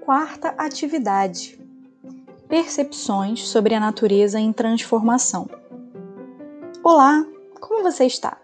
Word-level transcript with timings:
Quarta 0.00 0.54
atividade: 0.56 1.58
Percepções 2.48 3.48
sobre 3.48 3.74
a 3.74 3.80
natureza 3.80 4.38
em 4.38 4.52
transformação. 4.52 5.50
Olá, 6.84 7.26
como 7.60 7.82
você 7.82 8.04
está? 8.04 8.40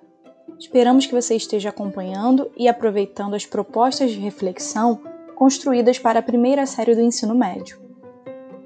Esperamos 0.59 1.07
que 1.07 1.15
você 1.15 1.37
esteja 1.37 1.69
acompanhando 1.69 2.51
e 2.57 2.69
aproveitando 2.69 3.35
as 3.35 3.47
propostas 3.47 4.11
de 4.11 4.19
reflexão 4.19 5.01
construídas 5.37 6.01
para 6.01 6.19
a 6.19 6.23
primeira 6.23 6.67
série 6.67 6.97
do 6.97 7.01
ensino 7.01 7.35
médio. 7.35 7.81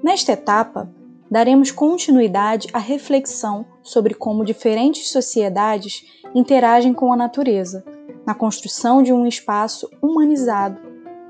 Nesta 0.01 0.31
etapa, 0.31 0.91
daremos 1.29 1.71
continuidade 1.71 2.67
à 2.73 2.79
reflexão 2.79 3.65
sobre 3.81 4.13
como 4.13 4.45
diferentes 4.45 5.09
sociedades 5.09 6.05
interagem 6.33 6.93
com 6.93 7.11
a 7.11 7.17
natureza, 7.17 7.83
na 8.25 8.33
construção 8.33 9.01
de 9.01 9.13
um 9.13 9.25
espaço 9.25 9.89
humanizado, 10.01 10.79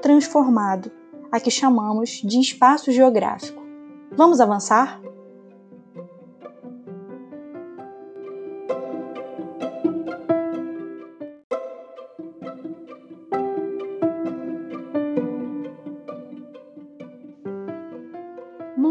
transformado, 0.02 0.92
a 1.32 1.40
que 1.40 1.52
chamamos 1.52 2.22
de 2.24 2.40
espaço 2.40 2.92
geográfico. 2.92 3.62
Vamos 4.16 4.40
avançar? 4.40 5.02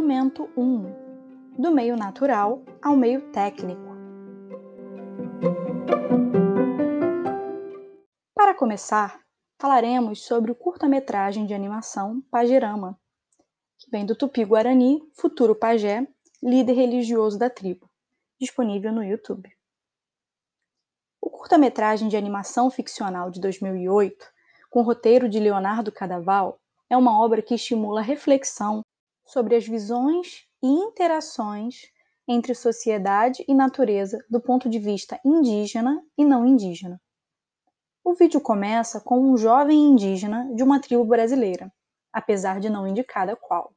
Momento 0.06 0.48
1 0.56 1.59
Do 1.59 1.73
meio 1.73 1.96
natural 1.96 2.62
ao 2.80 2.95
meio 2.96 3.33
técnico. 3.33 3.83
Para 8.32 8.55
começar, 8.55 9.21
falaremos 9.60 10.24
sobre 10.24 10.52
o 10.52 10.54
curta-metragem 10.54 11.45
de 11.45 11.54
animação 11.54 12.21
Pajerama, 12.30 12.96
que 13.80 13.90
vem 13.90 14.07
do 14.07 14.15
Tupi-Guarani, 14.15 15.01
futuro 15.13 15.57
pajé, 15.57 16.07
líder 16.41 16.74
religioso 16.74 17.37
da 17.37 17.51
tribo, 17.51 17.91
disponível 18.41 18.93
no 18.93 19.02
YouTube. 19.02 19.51
O 21.20 21.29
curta-metragem 21.29 22.09
de 22.09 22.16
animação 22.16 22.70
ficcional 22.70 23.29
de 23.29 23.41
2008, 23.41 24.24
com 24.70 24.82
roteiro 24.82 25.29
de 25.29 25.41
Leonardo 25.41 25.91
Cadaval, 25.91 26.60
é 26.88 26.96
uma 26.96 27.20
obra 27.20 27.43
que 27.43 27.57
estimula 27.57 27.98
a 27.98 28.04
reflexão 28.04 28.85
sobre 29.27 29.57
as 29.57 29.66
visões 29.66 30.46
e 30.63 30.66
interações 30.66 31.82
entre 32.29 32.55
sociedade 32.55 33.45
e 33.46 33.55
natureza 33.55 34.19
do 34.29 34.41
ponto 34.41 34.69
de 34.69 34.79
vista 34.79 35.21
indígena 35.24 36.02
e 36.16 36.24
não 36.24 36.46
indígena. 36.46 37.01
O 38.04 38.15
vídeo 38.15 38.41
começa 38.41 39.01
com 39.01 39.19
um 39.21 39.37
jovem 39.37 39.79
indígena 39.79 40.49
de 40.54 40.63
uma 40.63 40.80
tribo 40.80 41.04
brasileira, 41.04 41.73
apesar 42.13 42.60
de 42.60 42.71
não 42.71 42.87
indicada 42.87 43.37
qual. 43.37 43.73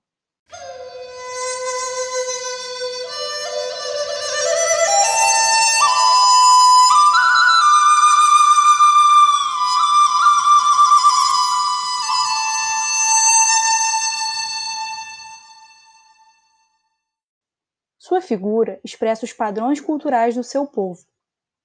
Figura 18.29 18.79
expressa 18.83 19.25
os 19.25 19.33
padrões 19.33 19.81
culturais 19.81 20.35
do 20.35 20.43
seu 20.43 20.67
povo: 20.67 21.03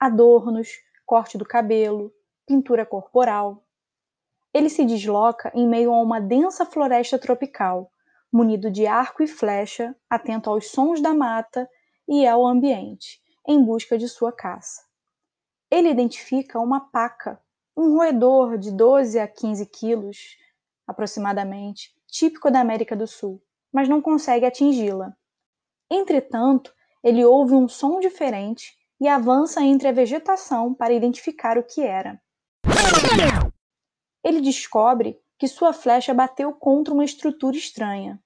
adornos, 0.01 0.71
corte 1.05 1.37
do 1.37 1.45
cabelo, 1.45 2.11
pintura 2.47 2.87
corporal. 2.87 3.62
Ele 4.53 4.71
se 4.71 4.83
desloca 4.87 5.53
em 5.55 5.69
meio 5.69 5.93
a 5.93 6.01
uma 6.01 6.19
densa 6.19 6.65
floresta 6.65 7.19
tropical, 7.19 7.93
munido 8.33 8.71
de 8.71 8.87
arco 8.87 9.22
e 9.22 9.27
flecha, 9.27 9.94
atento 10.09 10.49
aos 10.49 10.71
sons 10.71 11.03
da 11.03 11.12
mata 11.12 11.69
e 12.09 12.27
ao 12.27 12.47
ambiente, 12.47 13.21
em 13.47 13.62
busca 13.62 13.99
de 13.99 14.09
sua 14.09 14.33
caça. 14.33 14.83
Ele 15.71 15.91
identifica 15.91 16.59
uma 16.61 16.81
paca, 16.81 17.38
um 17.77 17.97
roedor 17.97 18.56
de 18.56 18.71
12 18.71 19.19
a 19.19 19.28
15 19.28 19.67
quilos, 19.67 20.38
aproximadamente, 20.87 21.94
típico 22.06 22.50
da 22.50 22.61
América 22.61 22.97
do 22.97 23.06
Sul, 23.06 23.43
mas 23.71 23.87
não 23.87 24.00
consegue 24.00 24.47
atingi-la. 24.47 25.15
Entretanto, 25.91 26.72
ele 27.03 27.25
ouve 27.25 27.55
um 27.55 27.69
som 27.69 28.00
diferente 28.00 28.77
e 29.00 29.09
avança 29.09 29.62
entre 29.62 29.89
a 29.89 29.93
vegetação 29.93 30.72
para 30.72 30.95
identificar 30.95 31.59
o 31.59 31.62
que 31.62 31.83
era. 31.83 32.21
Ele 34.23 34.41
descobre 34.41 35.21
que 35.39 35.47
sua 35.47 35.73
flecha 35.73 36.15
bateu 36.15 36.53
contra 36.53 36.94
uma 36.94 37.05
estrutura 37.05 37.56
estranha. 37.56 38.19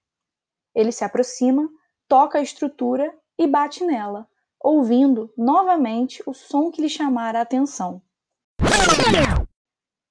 Ele 0.74 0.92
se 0.92 1.02
aproxima, 1.04 1.68
toca 2.06 2.38
a 2.38 2.42
estrutura 2.42 3.12
e 3.36 3.46
bate 3.46 3.84
nela, 3.84 4.28
ouvindo 4.60 5.32
novamente 5.36 6.22
o 6.26 6.32
som 6.32 6.70
que 6.70 6.80
lhe 6.80 6.88
chamara 6.88 7.40
a 7.40 7.42
atenção. 7.42 8.00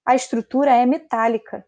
A 0.06 0.16
estrutura 0.16 0.74
é 0.74 0.86
metálica, 0.86 1.66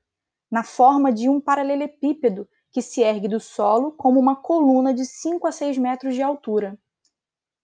na 0.51 0.63
forma 0.63 1.11
de 1.11 1.29
um 1.29 1.39
paralelepípedo 1.39 2.47
que 2.71 2.81
se 2.81 3.01
ergue 3.01 3.27
do 3.27 3.39
solo 3.39 3.91
como 3.91 4.19
uma 4.19 4.35
coluna 4.35 4.93
de 4.93 5.05
5 5.05 5.47
a 5.47 5.51
6 5.51 5.77
metros 5.77 6.15
de 6.15 6.21
altura. 6.21 6.77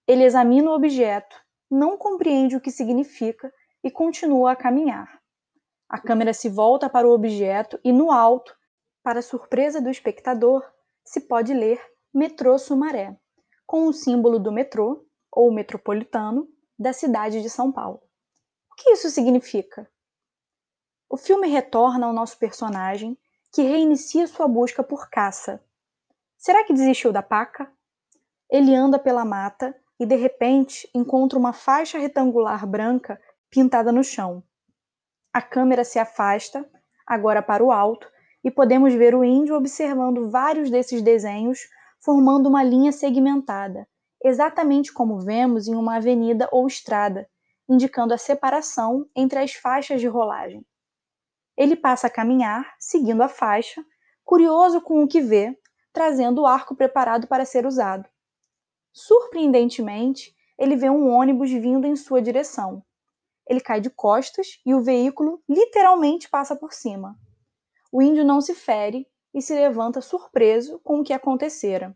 Ele 0.08 0.24
examina 0.24 0.70
o 0.70 0.74
objeto, 0.76 1.36
não 1.70 1.98
compreende 1.98 2.56
o 2.56 2.62
que 2.62 2.72
significa 2.72 3.52
e 3.84 3.92
continua 3.92 4.52
a 4.52 4.56
caminhar. 4.56 5.22
A 5.88 6.00
câmera 6.00 6.34
se 6.34 6.50
volta 6.50 6.90
para 6.90 7.08
o 7.08 7.12
objeto 7.12 7.80
e 7.84 7.92
no 7.92 8.12
alto, 8.12 8.56
para 9.04 9.22
surpresa 9.22 9.80
do 9.80 9.90
espectador, 9.90 10.64
se 11.04 11.22
pode 11.22 11.54
ler 11.54 11.80
Metrô 12.12 12.58
Sumaré, 12.58 13.16
com 13.68 13.88
o 13.88 13.94
símbolo 13.94 14.40
do 14.40 14.52
metrô, 14.52 15.06
ou 15.32 15.52
metropolitano, 15.52 16.48
da 16.78 16.94
cidade 16.94 17.42
de 17.42 17.50
São 17.50 17.72
Paulo. 17.72 18.02
O 18.72 18.76
que 18.76 18.92
isso 18.92 19.10
significa? 19.10 19.90
O 21.10 21.18
filme 21.18 21.48
retorna 21.48 22.08
ao 22.08 22.14
nosso 22.14 22.38
personagem, 22.40 23.18
que 23.56 23.62
reinicia 23.62 24.28
sua 24.28 24.50
busca 24.50 24.84
por 24.84 25.10
caça. 25.10 25.64
Será 26.38 26.66
que 26.66 26.74
desistiu 26.74 27.14
da 27.14 27.24
paca? 27.24 27.72
Ele 28.50 28.76
anda 28.76 29.00
pela 29.00 29.24
mata 29.24 29.74
e 29.98 30.06
de 30.06 30.18
repente 30.18 30.90
encontra 30.94 31.40
uma 31.40 31.54
faixa 31.54 31.98
retangular 31.98 32.68
branca 32.68 33.18
pintada 33.50 33.94
no 33.94 34.04
chão. 34.04 34.44
A 35.32 35.42
câmera 35.42 35.86
se 35.86 35.98
afasta, 35.98 36.70
agora 37.08 37.42
para 37.42 37.64
o 37.64 37.72
alto, 37.72 38.12
e 38.44 38.52
podemos 38.52 38.94
ver 38.94 39.16
o 39.16 39.24
índio 39.24 39.56
observando 39.56 40.30
vários 40.30 40.70
desses 40.70 41.02
desenhos, 41.02 41.60
formando 42.02 42.50
uma 42.50 42.62
linha 42.62 42.92
segmentada, 42.92 43.88
exatamente 44.22 44.92
como 44.92 45.22
vemos 45.22 45.66
em 45.70 45.76
uma 45.76 45.96
avenida 45.96 46.50
ou 46.52 46.68
estrada, 46.68 47.26
indicando 47.70 48.14
a 48.14 48.18
separação 48.18 49.08
entre 49.16 49.40
as 49.40 49.54
faixas 49.54 50.02
de 50.02 50.08
rolagem. 50.08 50.66
Ele 51.58 51.76
passa 51.76 52.08
a 52.08 52.10
caminhar, 52.10 52.76
seguindo 52.80 53.22
a 53.22 53.28
faixa, 53.28 53.84
curioso 54.24 54.82
com 54.82 55.04
o 55.04 55.08
que 55.08 55.22
vê, 55.22 55.58
trazendo 55.94 56.42
o 56.42 56.46
arco 56.46 56.76
preparado 56.76 57.28
para 57.28 57.46
ser 57.46 57.66
usado. 57.66 58.08
Surpreendentemente, 58.92 60.36
ele 60.58 60.76
vê 60.76 60.90
um 60.90 61.10
ônibus 61.10 61.52
vindo 61.52 61.86
em 61.86 61.96
sua 61.96 62.22
direção, 62.22 62.84
ele 63.48 63.62
cai 63.62 63.80
de 63.80 63.90
costas 63.90 64.60
e 64.66 64.74
o 64.74 64.82
veículo 64.82 65.42
literalmente 65.48 66.28
passa 66.30 66.56
por 66.56 66.74
cima. 66.74 67.16
O 67.92 68.02
índio 68.02 68.26
não 68.26 68.42
se 68.42 68.56
fere 68.56 69.08
e 69.34 69.42
se 69.42 69.54
levanta 69.54 70.02
surpreso 70.02 70.80
com 70.84 71.00
o 71.00 71.04
que 71.04 71.14
acontecera. 71.14 71.96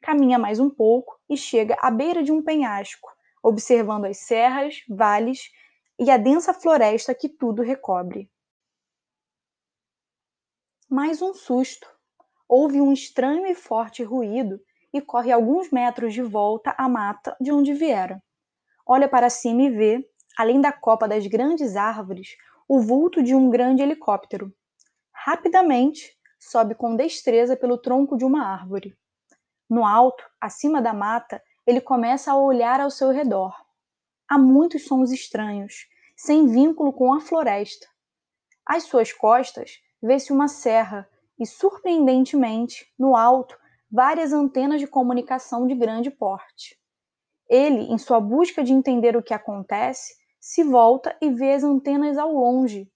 Caminha 0.00 0.38
mais 0.38 0.60
um 0.60 0.70
pouco 0.70 1.18
e 1.28 1.36
chega 1.36 1.76
à 1.80 1.90
beira 1.90 2.22
de 2.22 2.30
um 2.30 2.42
penhasco, 2.42 3.10
observando 3.42 4.04
as 4.04 4.18
serras, 4.18 4.76
vales 4.88 5.50
e 5.98 6.10
a 6.10 6.16
densa 6.16 6.54
floresta 6.54 7.14
que 7.14 7.28
tudo 7.28 7.62
recobre. 7.62 8.30
Mais 10.90 11.20
um 11.20 11.34
susto. 11.34 11.86
Houve 12.48 12.80
um 12.80 12.94
estranho 12.94 13.44
e 13.46 13.54
forte 13.54 14.02
ruído 14.02 14.58
e 14.90 15.02
corre 15.02 15.30
alguns 15.30 15.70
metros 15.70 16.14
de 16.14 16.22
volta 16.22 16.74
à 16.78 16.88
mata 16.88 17.36
de 17.38 17.52
onde 17.52 17.74
viera. 17.74 18.22
Olha 18.86 19.06
para 19.06 19.28
cima 19.28 19.64
e 19.64 19.68
vê, 19.68 20.10
além 20.38 20.62
da 20.62 20.72
copa 20.72 21.06
das 21.06 21.26
grandes 21.26 21.76
árvores, 21.76 22.28
o 22.66 22.80
vulto 22.80 23.22
de 23.22 23.34
um 23.34 23.50
grande 23.50 23.82
helicóptero. 23.82 24.50
Rapidamente, 25.12 26.16
sobe 26.40 26.74
com 26.74 26.96
destreza 26.96 27.54
pelo 27.54 27.76
tronco 27.76 28.16
de 28.16 28.24
uma 28.24 28.46
árvore. 28.46 28.96
No 29.68 29.84
alto, 29.84 30.24
acima 30.40 30.80
da 30.80 30.94
mata, 30.94 31.42
ele 31.66 31.82
começa 31.82 32.32
a 32.32 32.36
olhar 32.38 32.80
ao 32.80 32.90
seu 32.90 33.10
redor. 33.10 33.54
Há 34.26 34.38
muitos 34.38 34.86
sons 34.86 35.12
estranhos, 35.12 35.86
sem 36.16 36.46
vínculo 36.46 36.94
com 36.94 37.12
a 37.12 37.20
floresta. 37.20 37.86
Às 38.64 38.84
suas 38.84 39.12
costas, 39.12 39.82
vê-se 40.02 40.32
uma 40.32 40.48
serra 40.48 41.08
e, 41.38 41.46
surpreendentemente, 41.46 42.92
no 42.98 43.16
alto, 43.16 43.56
várias 43.90 44.32
antenas 44.32 44.80
de 44.80 44.86
comunicação 44.86 45.66
de 45.66 45.74
grande 45.74 46.10
porte. 46.10 46.78
Ele, 47.48 47.92
em 47.92 47.98
sua 47.98 48.20
busca 48.20 48.62
de 48.62 48.72
entender 48.72 49.16
o 49.16 49.22
que 49.22 49.32
acontece, 49.32 50.14
se 50.40 50.62
volta 50.62 51.16
e 51.20 51.30
vê 51.30 51.52
as 51.52 51.64
antenas 51.64 52.18
ao 52.18 52.32
longe. 52.32 52.90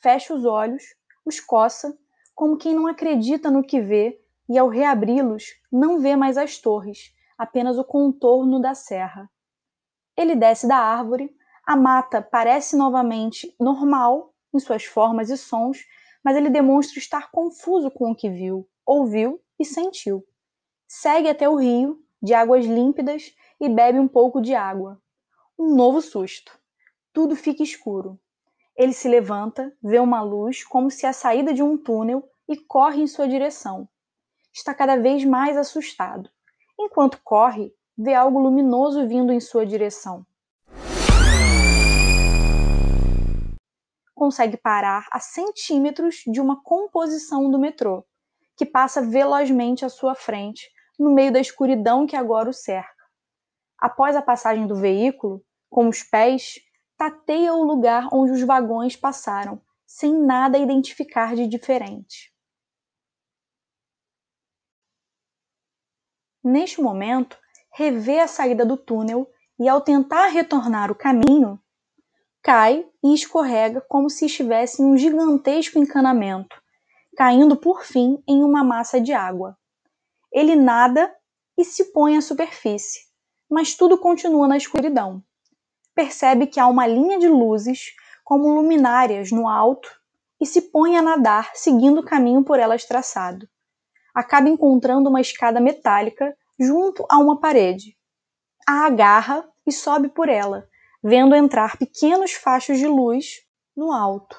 Fecha 0.00 0.34
os 0.34 0.44
olhos, 0.44 0.82
os 1.24 1.40
coça, 1.40 1.96
como 2.34 2.56
quem 2.56 2.74
não 2.74 2.86
acredita 2.86 3.50
no 3.50 3.62
que 3.62 3.80
vê, 3.80 4.20
e 4.48 4.58
ao 4.58 4.68
reabri-los, 4.68 5.44
não 5.70 6.00
vê 6.00 6.16
mais 6.16 6.36
as 6.36 6.58
torres, 6.58 7.14
apenas 7.38 7.78
o 7.78 7.84
contorno 7.84 8.60
da 8.60 8.74
serra. 8.74 9.30
Ele 10.16 10.34
desce 10.34 10.66
da 10.66 10.76
árvore, 10.76 11.34
a 11.64 11.76
mata 11.76 12.20
parece 12.20 12.76
novamente 12.76 13.54
normal 13.60 14.34
em 14.52 14.58
suas 14.58 14.84
formas 14.84 15.30
e 15.30 15.36
sons, 15.36 15.86
mas 16.24 16.36
ele 16.36 16.50
demonstra 16.50 16.98
estar 16.98 17.30
confuso 17.30 17.90
com 17.90 18.10
o 18.10 18.14
que 18.14 18.28
viu, 18.28 18.68
ouviu 18.84 19.40
e 19.58 19.64
sentiu. 19.64 20.24
Segue 20.86 21.28
até 21.28 21.48
o 21.48 21.56
rio, 21.56 22.02
de 22.22 22.34
águas 22.34 22.66
límpidas, 22.66 23.34
e 23.60 23.68
bebe 23.68 23.98
um 23.98 24.08
pouco 24.08 24.40
de 24.40 24.54
água. 24.54 25.00
Um 25.58 25.74
novo 25.74 26.00
susto. 26.00 26.58
Tudo 27.12 27.36
fica 27.36 27.62
escuro. 27.62 28.18
Ele 28.76 28.92
se 28.92 29.08
levanta, 29.08 29.76
vê 29.82 29.98
uma 29.98 30.22
luz 30.22 30.64
como 30.64 30.90
se 30.90 31.04
a 31.06 31.12
saída 31.12 31.52
de 31.52 31.62
um 31.62 31.76
túnel 31.76 32.28
e 32.48 32.56
corre 32.56 33.02
em 33.02 33.06
sua 33.06 33.28
direção. 33.28 33.88
Está 34.52 34.74
cada 34.74 34.96
vez 34.96 35.24
mais 35.24 35.56
assustado. 35.56 36.30
Enquanto 36.78 37.20
corre, 37.22 37.74
vê 37.96 38.14
algo 38.14 38.40
luminoso 38.40 39.06
vindo 39.06 39.32
em 39.32 39.40
sua 39.40 39.66
direção. 39.66 40.24
Consegue 44.20 44.58
parar 44.58 45.08
a 45.10 45.18
centímetros 45.18 46.16
de 46.26 46.42
uma 46.42 46.62
composição 46.62 47.50
do 47.50 47.58
metrô, 47.58 48.04
que 48.54 48.66
passa 48.66 49.00
velozmente 49.00 49.82
à 49.82 49.88
sua 49.88 50.14
frente, 50.14 50.70
no 50.98 51.10
meio 51.10 51.32
da 51.32 51.40
escuridão 51.40 52.06
que 52.06 52.14
agora 52.14 52.50
o 52.50 52.52
cerca. 52.52 53.02
Após 53.78 54.14
a 54.14 54.20
passagem 54.20 54.66
do 54.66 54.76
veículo, 54.76 55.42
com 55.70 55.88
os 55.88 56.02
pés, 56.02 56.56
tateia 56.98 57.54
o 57.54 57.64
lugar 57.64 58.10
onde 58.12 58.32
os 58.32 58.42
vagões 58.42 58.94
passaram, 58.94 59.58
sem 59.86 60.12
nada 60.12 60.58
identificar 60.58 61.34
de 61.34 61.46
diferente. 61.46 62.30
Neste 66.44 66.78
momento, 66.82 67.38
revê 67.72 68.20
a 68.20 68.28
saída 68.28 68.66
do 68.66 68.76
túnel 68.76 69.26
e, 69.58 69.66
ao 69.66 69.80
tentar 69.80 70.26
retornar 70.26 70.90
o 70.90 70.94
caminho, 70.94 71.58
cai 72.42 72.86
e 73.02 73.14
escorrega 73.14 73.80
como 73.88 74.08
se 74.08 74.26
estivesse 74.26 74.82
em 74.82 74.86
um 74.86 74.96
gigantesco 74.96 75.78
encanamento, 75.78 76.60
caindo 77.16 77.56
por 77.56 77.84
fim 77.84 78.22
em 78.26 78.42
uma 78.42 78.64
massa 78.64 79.00
de 79.00 79.12
água. 79.12 79.56
Ele 80.32 80.56
nada 80.56 81.14
e 81.58 81.64
se 81.64 81.92
põe 81.92 82.16
à 82.16 82.20
superfície, 82.20 83.00
mas 83.50 83.74
tudo 83.74 83.98
continua 83.98 84.48
na 84.48 84.56
escuridão. 84.56 85.22
Percebe 85.94 86.46
que 86.46 86.58
há 86.58 86.66
uma 86.66 86.86
linha 86.86 87.18
de 87.18 87.28
luzes, 87.28 87.92
como 88.24 88.54
luminárias, 88.54 89.30
no 89.30 89.48
alto 89.48 89.90
e 90.40 90.46
se 90.46 90.62
põe 90.62 90.96
a 90.96 91.02
nadar, 91.02 91.50
seguindo 91.54 92.00
o 92.00 92.04
caminho 92.04 92.42
por 92.42 92.58
elas 92.58 92.84
traçado. 92.84 93.46
Acaba 94.14 94.48
encontrando 94.48 95.10
uma 95.10 95.20
escada 95.20 95.60
metálica 95.60 96.34
junto 96.58 97.04
a 97.10 97.18
uma 97.18 97.38
parede. 97.38 97.96
A 98.66 98.86
agarra 98.86 99.46
e 99.66 99.72
sobe 99.72 100.08
por 100.08 100.28
ela, 100.28 100.69
vendo 101.02 101.34
entrar 101.34 101.76
pequenos 101.78 102.32
fachos 102.32 102.78
de 102.78 102.86
luz 102.86 103.46
no 103.74 103.92
alto. 103.92 104.36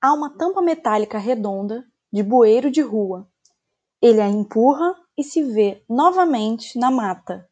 Há 0.00 0.12
uma 0.12 0.30
tampa 0.36 0.62
metálica 0.62 1.18
redonda 1.18 1.84
de 2.12 2.22
bueiro 2.22 2.70
de 2.70 2.80
rua. 2.80 3.28
Ele 4.00 4.20
a 4.20 4.28
empurra 4.28 4.96
e 5.16 5.22
se 5.22 5.42
vê 5.42 5.84
novamente 5.88 6.78
na 6.78 6.90
mata. 6.90 7.48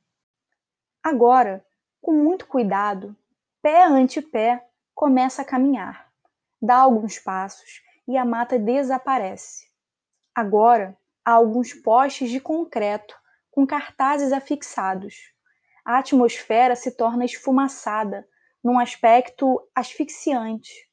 Agora, 1.02 1.64
com 2.00 2.12
muito 2.12 2.46
cuidado, 2.46 3.14
pé 3.62 3.84
ante 3.84 4.22
pé, 4.22 4.66
começa 4.94 5.42
a 5.42 5.44
caminhar. 5.44 6.10
Dá 6.60 6.78
alguns 6.78 7.18
passos 7.18 7.82
e 8.08 8.16
a 8.16 8.24
mata 8.24 8.58
desaparece. 8.58 9.70
Agora 10.34 10.96
há 11.24 11.32
alguns 11.32 11.72
postes 11.72 12.30
de 12.30 12.40
concreto 12.40 13.14
com 13.50 13.66
cartazes 13.66 14.32
afixados. 14.32 15.32
A 15.90 15.98
atmosfera 15.98 16.76
se 16.76 16.92
torna 16.92 17.24
esfumaçada, 17.24 18.24
num 18.62 18.78
aspecto 18.78 19.60
asfixiante. 19.74 20.88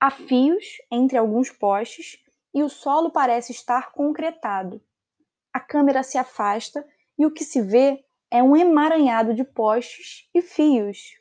Há 0.00 0.10
fios 0.10 0.64
entre 0.90 1.16
alguns 1.16 1.48
postes 1.48 2.18
e 2.52 2.60
o 2.60 2.68
solo 2.68 3.12
parece 3.12 3.52
estar 3.52 3.92
concretado. 3.92 4.82
A 5.52 5.60
câmera 5.60 6.02
se 6.02 6.18
afasta 6.18 6.84
e 7.16 7.24
o 7.24 7.30
que 7.30 7.44
se 7.44 7.62
vê 7.62 8.04
é 8.32 8.42
um 8.42 8.56
emaranhado 8.56 9.32
de 9.32 9.44
postes 9.44 10.28
e 10.34 10.42
fios. 10.42 11.16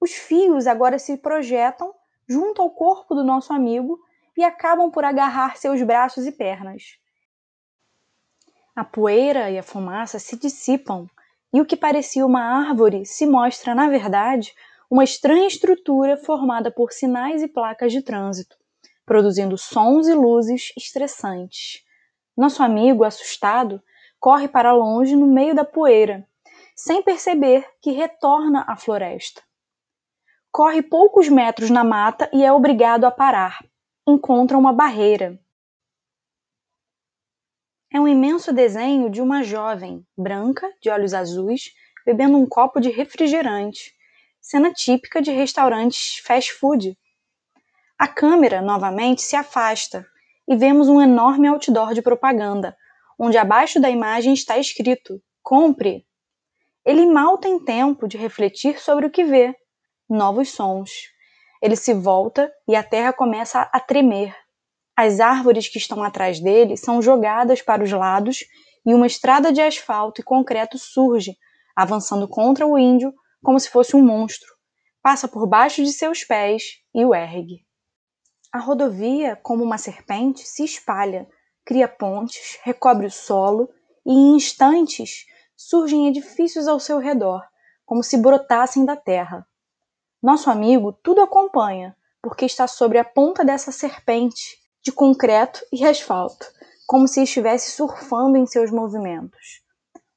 Os 0.00 0.12
fios 0.12 0.66
agora 0.66 0.98
se 0.98 1.18
projetam 1.18 1.94
junto 2.26 2.62
ao 2.62 2.70
corpo 2.70 3.14
do 3.14 3.22
nosso 3.22 3.52
amigo 3.52 4.02
e 4.34 4.42
acabam 4.42 4.90
por 4.90 5.04
agarrar 5.04 5.58
seus 5.58 5.82
braços 5.82 6.24
e 6.24 6.32
pernas. 6.32 6.98
A 8.74 8.82
poeira 8.82 9.50
e 9.50 9.58
a 9.58 9.62
fumaça 9.62 10.18
se 10.18 10.34
dissipam 10.34 11.06
e 11.52 11.60
o 11.60 11.66
que 11.66 11.76
parecia 11.76 12.24
uma 12.24 12.40
árvore 12.40 13.04
se 13.04 13.26
mostra, 13.26 13.74
na 13.74 13.88
verdade, 13.88 14.54
uma 14.90 15.04
estranha 15.04 15.46
estrutura 15.46 16.16
formada 16.16 16.70
por 16.70 16.92
sinais 16.92 17.42
e 17.42 17.48
placas 17.48 17.92
de 17.92 18.02
trânsito, 18.02 18.56
produzindo 19.04 19.58
sons 19.58 20.06
e 20.06 20.14
luzes 20.14 20.72
estressantes. 20.76 21.82
Nosso 22.36 22.62
amigo, 22.62 23.04
assustado, 23.04 23.82
corre 24.18 24.48
para 24.48 24.72
longe 24.72 25.16
no 25.16 25.26
meio 25.26 25.54
da 25.54 25.64
poeira, 25.64 26.26
sem 26.74 27.02
perceber 27.02 27.66
que 27.80 27.90
retorna 27.90 28.64
à 28.66 28.76
floresta. 28.76 29.42
Corre 30.50 30.82
poucos 30.82 31.28
metros 31.28 31.70
na 31.70 31.82
mata 31.82 32.28
e 32.32 32.44
é 32.44 32.52
obrigado 32.52 33.04
a 33.04 33.10
parar. 33.10 33.64
Encontra 34.06 34.58
uma 34.58 34.72
barreira. 34.72 35.38
É 37.94 38.00
um 38.00 38.08
imenso 38.08 38.54
desenho 38.54 39.10
de 39.10 39.20
uma 39.20 39.42
jovem, 39.42 40.02
branca, 40.16 40.66
de 40.80 40.88
olhos 40.88 41.12
azuis, 41.12 41.72
bebendo 42.06 42.38
um 42.38 42.46
copo 42.46 42.80
de 42.80 42.88
refrigerante, 42.88 43.92
cena 44.40 44.72
típica 44.72 45.20
de 45.20 45.30
restaurantes 45.30 46.16
fast 46.24 46.54
food. 46.54 46.98
A 47.98 48.08
câmera, 48.08 48.62
novamente, 48.62 49.20
se 49.20 49.36
afasta 49.36 50.06
e 50.48 50.56
vemos 50.56 50.88
um 50.88 51.02
enorme 51.02 51.48
outdoor 51.48 51.92
de 51.92 52.00
propaganda, 52.00 52.74
onde 53.18 53.36
abaixo 53.36 53.78
da 53.78 53.90
imagem 53.90 54.32
está 54.32 54.56
escrito: 54.56 55.22
Compre! 55.42 56.06
Ele 56.86 57.04
mal 57.04 57.36
tem 57.36 57.62
tempo 57.62 58.08
de 58.08 58.16
refletir 58.16 58.80
sobre 58.80 59.04
o 59.04 59.10
que 59.10 59.22
vê. 59.22 59.54
Novos 60.08 60.48
sons. 60.48 60.90
Ele 61.60 61.76
se 61.76 61.92
volta 61.92 62.50
e 62.66 62.74
a 62.74 62.82
terra 62.82 63.12
começa 63.12 63.60
a 63.60 63.78
tremer. 63.78 64.34
As 64.96 65.20
árvores 65.20 65.68
que 65.68 65.78
estão 65.78 66.02
atrás 66.02 66.38
dele 66.38 66.76
são 66.76 67.00
jogadas 67.00 67.62
para 67.62 67.82
os 67.82 67.90
lados 67.90 68.44
e 68.84 68.92
uma 68.92 69.06
estrada 69.06 69.50
de 69.50 69.60
asfalto 69.60 70.20
e 70.20 70.24
concreto 70.24 70.78
surge, 70.78 71.36
avançando 71.74 72.28
contra 72.28 72.66
o 72.66 72.78
índio 72.78 73.14
como 73.42 73.58
se 73.58 73.70
fosse 73.70 73.96
um 73.96 74.04
monstro. 74.04 74.52
Passa 75.02 75.26
por 75.26 75.46
baixo 75.46 75.82
de 75.82 75.92
seus 75.92 76.24
pés 76.24 76.62
e 76.94 77.04
o 77.04 77.14
ergue. 77.14 77.64
A 78.52 78.58
rodovia, 78.58 79.34
como 79.36 79.64
uma 79.64 79.78
serpente, 79.78 80.46
se 80.46 80.62
espalha, 80.62 81.26
cria 81.64 81.88
pontes, 81.88 82.58
recobre 82.62 83.06
o 83.06 83.10
solo 83.10 83.70
e, 84.04 84.12
em 84.12 84.36
instantes, 84.36 85.24
surgem 85.56 86.06
edifícios 86.06 86.68
ao 86.68 86.78
seu 86.78 86.98
redor, 86.98 87.42
como 87.86 88.02
se 88.02 88.18
brotassem 88.18 88.84
da 88.84 88.94
terra. 88.94 89.46
Nosso 90.22 90.50
amigo 90.50 90.92
tudo 90.92 91.22
acompanha, 91.22 91.96
porque 92.20 92.44
está 92.44 92.66
sobre 92.68 92.98
a 92.98 93.04
ponta 93.04 93.42
dessa 93.42 93.72
serpente 93.72 94.61
de 94.82 94.90
concreto 94.90 95.64
e 95.72 95.84
asfalto, 95.84 96.46
como 96.86 97.06
se 97.06 97.22
estivesse 97.22 97.70
surfando 97.70 98.36
em 98.36 98.46
seus 98.46 98.70
movimentos. 98.70 99.62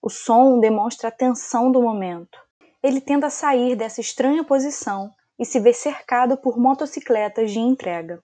O 0.01 0.10
som 0.10 0.60
demonstra 0.60 1.10
a 1.10 1.12
tensão 1.12 1.72
do 1.72 1.81
momento. 1.81 2.38
Ele 2.81 3.00
tenta 3.00 3.29
sair 3.29 3.75
dessa 3.75 4.01
estranha 4.01 4.43
posição 4.43 5.13
e 5.38 5.45
se 5.45 5.60
vê 5.60 5.74
cercado 5.74 6.36
por 6.36 6.57
motocicletas 6.57 7.51
de 7.51 7.60
entrega. 7.60 8.24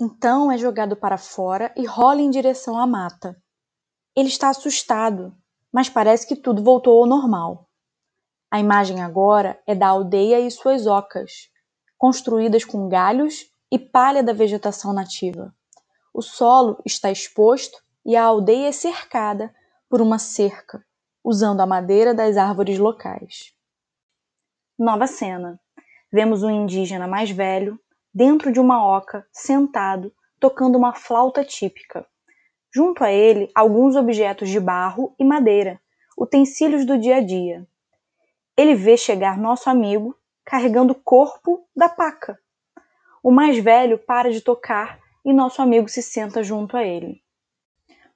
Então 0.00 0.52
é 0.52 0.58
jogado 0.58 0.94
para 0.94 1.18
fora 1.18 1.72
e 1.76 1.84
rola 1.84 2.20
em 2.20 2.30
direção 2.30 2.78
à 2.78 2.86
mata. 2.86 3.36
Ele 4.14 4.28
está 4.28 4.48
assustado, 4.48 5.34
mas 5.72 5.88
parece 5.88 6.26
que 6.26 6.36
tudo 6.36 6.62
voltou 6.62 7.00
ao 7.00 7.08
normal. 7.08 7.68
A 8.50 8.60
imagem 8.60 9.02
agora 9.02 9.60
é 9.66 9.74
da 9.74 9.88
aldeia 9.88 10.40
e 10.40 10.50
suas 10.50 10.86
ocas, 10.86 11.50
construídas 11.96 12.64
com 12.64 12.88
galhos 12.88 13.50
e 13.70 13.78
palha 13.78 14.22
da 14.22 14.32
vegetação 14.32 14.92
nativa. 14.92 15.54
O 16.12 16.22
solo 16.22 16.80
está 16.84 17.10
exposto 17.10 17.82
e 18.04 18.16
a 18.16 18.24
aldeia 18.24 18.68
é 18.68 18.72
cercada 18.72 19.54
por 19.88 20.00
uma 20.00 20.18
cerca, 20.18 20.84
usando 21.22 21.60
a 21.60 21.66
madeira 21.66 22.14
das 22.14 22.36
árvores 22.36 22.78
locais. 22.78 23.54
Nova 24.78 25.06
cena. 25.06 25.60
Vemos 26.10 26.42
um 26.42 26.50
indígena 26.50 27.06
mais 27.06 27.30
velho, 27.30 27.78
dentro 28.14 28.50
de 28.50 28.58
uma 28.58 28.84
oca, 28.84 29.26
sentado, 29.30 30.12
tocando 30.40 30.78
uma 30.78 30.94
flauta 30.94 31.44
típica. 31.44 32.06
Junto 32.74 33.04
a 33.04 33.10
ele, 33.10 33.50
alguns 33.54 33.96
objetos 33.96 34.48
de 34.48 34.58
barro 34.58 35.14
e 35.18 35.24
madeira, 35.24 35.80
utensílios 36.16 36.84
do 36.86 36.98
dia 36.98 37.16
a 37.16 37.20
dia. 37.20 37.66
Ele 38.56 38.74
vê 38.74 38.96
chegar 38.96 39.38
nosso 39.38 39.68
amigo 39.68 40.16
carregando 40.44 40.92
o 40.92 41.00
corpo 41.00 41.66
da 41.76 41.88
paca. 41.88 42.38
O 43.22 43.30
mais 43.30 43.58
velho 43.58 43.98
para 43.98 44.30
de 44.30 44.40
tocar 44.40 44.98
e 45.28 45.32
nosso 45.34 45.60
amigo 45.60 45.90
se 45.90 46.00
senta 46.00 46.42
junto 46.42 46.74
a 46.74 46.82
ele. 46.82 47.20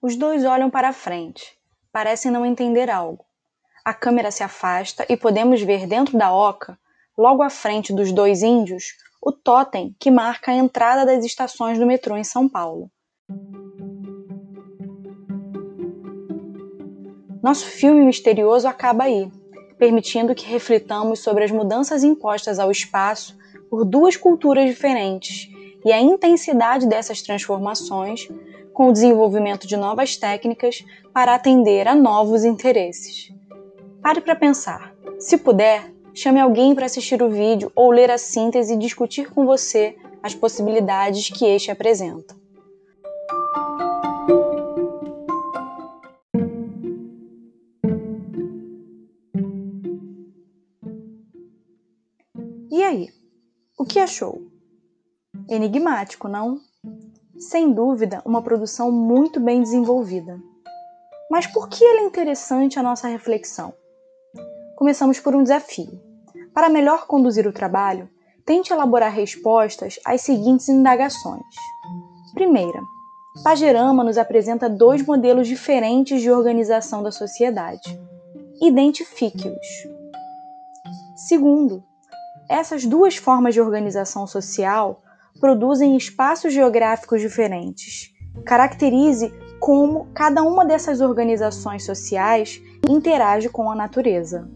Os 0.00 0.16
dois 0.16 0.46
olham 0.46 0.70
para 0.70 0.94
frente, 0.94 1.58
parecem 1.92 2.32
não 2.32 2.46
entender 2.46 2.88
algo. 2.88 3.22
A 3.84 3.92
câmera 3.92 4.30
se 4.30 4.42
afasta 4.42 5.04
e 5.06 5.14
podemos 5.14 5.60
ver 5.60 5.86
dentro 5.86 6.16
da 6.16 6.34
oca, 6.34 6.78
logo 7.16 7.42
à 7.42 7.50
frente 7.50 7.92
dos 7.92 8.12
dois 8.12 8.42
índios, 8.42 8.94
o 9.20 9.30
totem 9.30 9.94
que 10.00 10.10
marca 10.10 10.52
a 10.52 10.54
entrada 10.54 11.04
das 11.04 11.22
estações 11.22 11.78
do 11.78 11.84
metrô 11.84 12.16
em 12.16 12.24
São 12.24 12.48
Paulo. 12.48 12.90
Nosso 17.42 17.66
filme 17.66 18.02
misterioso 18.06 18.66
acaba 18.66 19.04
aí, 19.04 19.30
permitindo 19.76 20.34
que 20.34 20.46
reflitamos 20.46 21.18
sobre 21.18 21.44
as 21.44 21.50
mudanças 21.50 22.02
impostas 22.02 22.58
ao 22.58 22.70
espaço 22.70 23.36
por 23.68 23.84
duas 23.84 24.16
culturas 24.16 24.64
diferentes 24.66 25.51
e 25.84 25.92
a 25.92 26.00
intensidade 26.00 26.86
dessas 26.86 27.22
transformações 27.22 28.28
com 28.72 28.88
o 28.88 28.92
desenvolvimento 28.92 29.66
de 29.66 29.76
novas 29.76 30.16
técnicas 30.16 30.84
para 31.12 31.34
atender 31.34 31.86
a 31.86 31.94
novos 31.94 32.44
interesses. 32.44 33.32
Pare 34.02 34.20
para 34.20 34.34
pensar. 34.34 34.94
Se 35.18 35.36
puder, 35.36 35.92
chame 36.14 36.40
alguém 36.40 36.74
para 36.74 36.86
assistir 36.86 37.22
o 37.22 37.30
vídeo 37.30 37.70
ou 37.74 37.90
ler 37.90 38.10
a 38.10 38.18
síntese 38.18 38.74
e 38.74 38.78
discutir 38.78 39.30
com 39.30 39.46
você 39.46 39.96
as 40.22 40.34
possibilidades 40.34 41.28
que 41.30 41.44
este 41.44 41.70
apresenta. 41.70 42.40
E 52.70 52.82
aí, 52.82 53.10
o 53.78 53.84
que 53.84 53.98
achou? 53.98 54.51
Enigmático, 55.48 56.28
não? 56.28 56.60
Sem 57.38 57.72
dúvida, 57.72 58.22
uma 58.24 58.42
produção 58.42 58.90
muito 58.90 59.40
bem 59.40 59.60
desenvolvida. 59.60 60.40
Mas 61.30 61.46
por 61.46 61.68
que 61.68 61.82
ele 61.82 62.00
é 62.00 62.04
interessante 62.04 62.78
a 62.78 62.82
nossa 62.82 63.08
reflexão? 63.08 63.72
Começamos 64.76 65.18
por 65.18 65.34
um 65.34 65.42
desafio. 65.42 66.00
Para 66.54 66.68
melhor 66.68 67.06
conduzir 67.06 67.46
o 67.46 67.52
trabalho, 67.52 68.08
tente 68.44 68.72
elaborar 68.72 69.12
respostas 69.12 69.98
às 70.04 70.20
seguintes 70.22 70.68
indagações. 70.68 71.42
Primeira, 72.34 72.80
Pagerama 73.42 74.04
nos 74.04 74.18
apresenta 74.18 74.68
dois 74.68 75.04
modelos 75.04 75.48
diferentes 75.48 76.20
de 76.20 76.30
organização 76.30 77.02
da 77.02 77.10
sociedade. 77.10 77.98
Identifique-os. 78.60 79.66
Segundo, 81.16 81.82
essas 82.48 82.84
duas 82.84 83.16
formas 83.16 83.54
de 83.54 83.60
organização 83.60 84.26
social 84.26 85.02
produzem 85.40 85.96
espaços 85.96 86.52
geográficos 86.52 87.20
diferentes. 87.20 88.12
Caracterize 88.44 89.32
como 89.58 90.06
cada 90.12 90.42
uma 90.42 90.64
dessas 90.64 91.00
organizações 91.00 91.84
sociais 91.84 92.60
interage 92.88 93.48
com 93.48 93.70
a 93.70 93.74
natureza. 93.74 94.50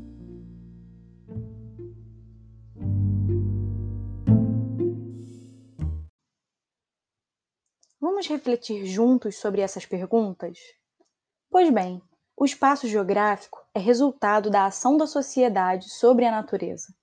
Vamos 8.00 8.28
refletir 8.28 8.86
juntos 8.86 9.36
sobre 9.36 9.60
essas 9.60 9.84
perguntas? 9.84 10.58
Pois 11.50 11.70
bem, 11.70 12.02
o 12.36 12.44
espaço 12.44 12.86
geográfico 12.86 13.64
é 13.74 13.78
resultado 13.78 14.50
da 14.50 14.66
ação 14.66 14.96
da 14.96 15.06
sociedade 15.06 15.88
sobre 15.88 16.24
a 16.24 16.30
natureza. 16.30 16.94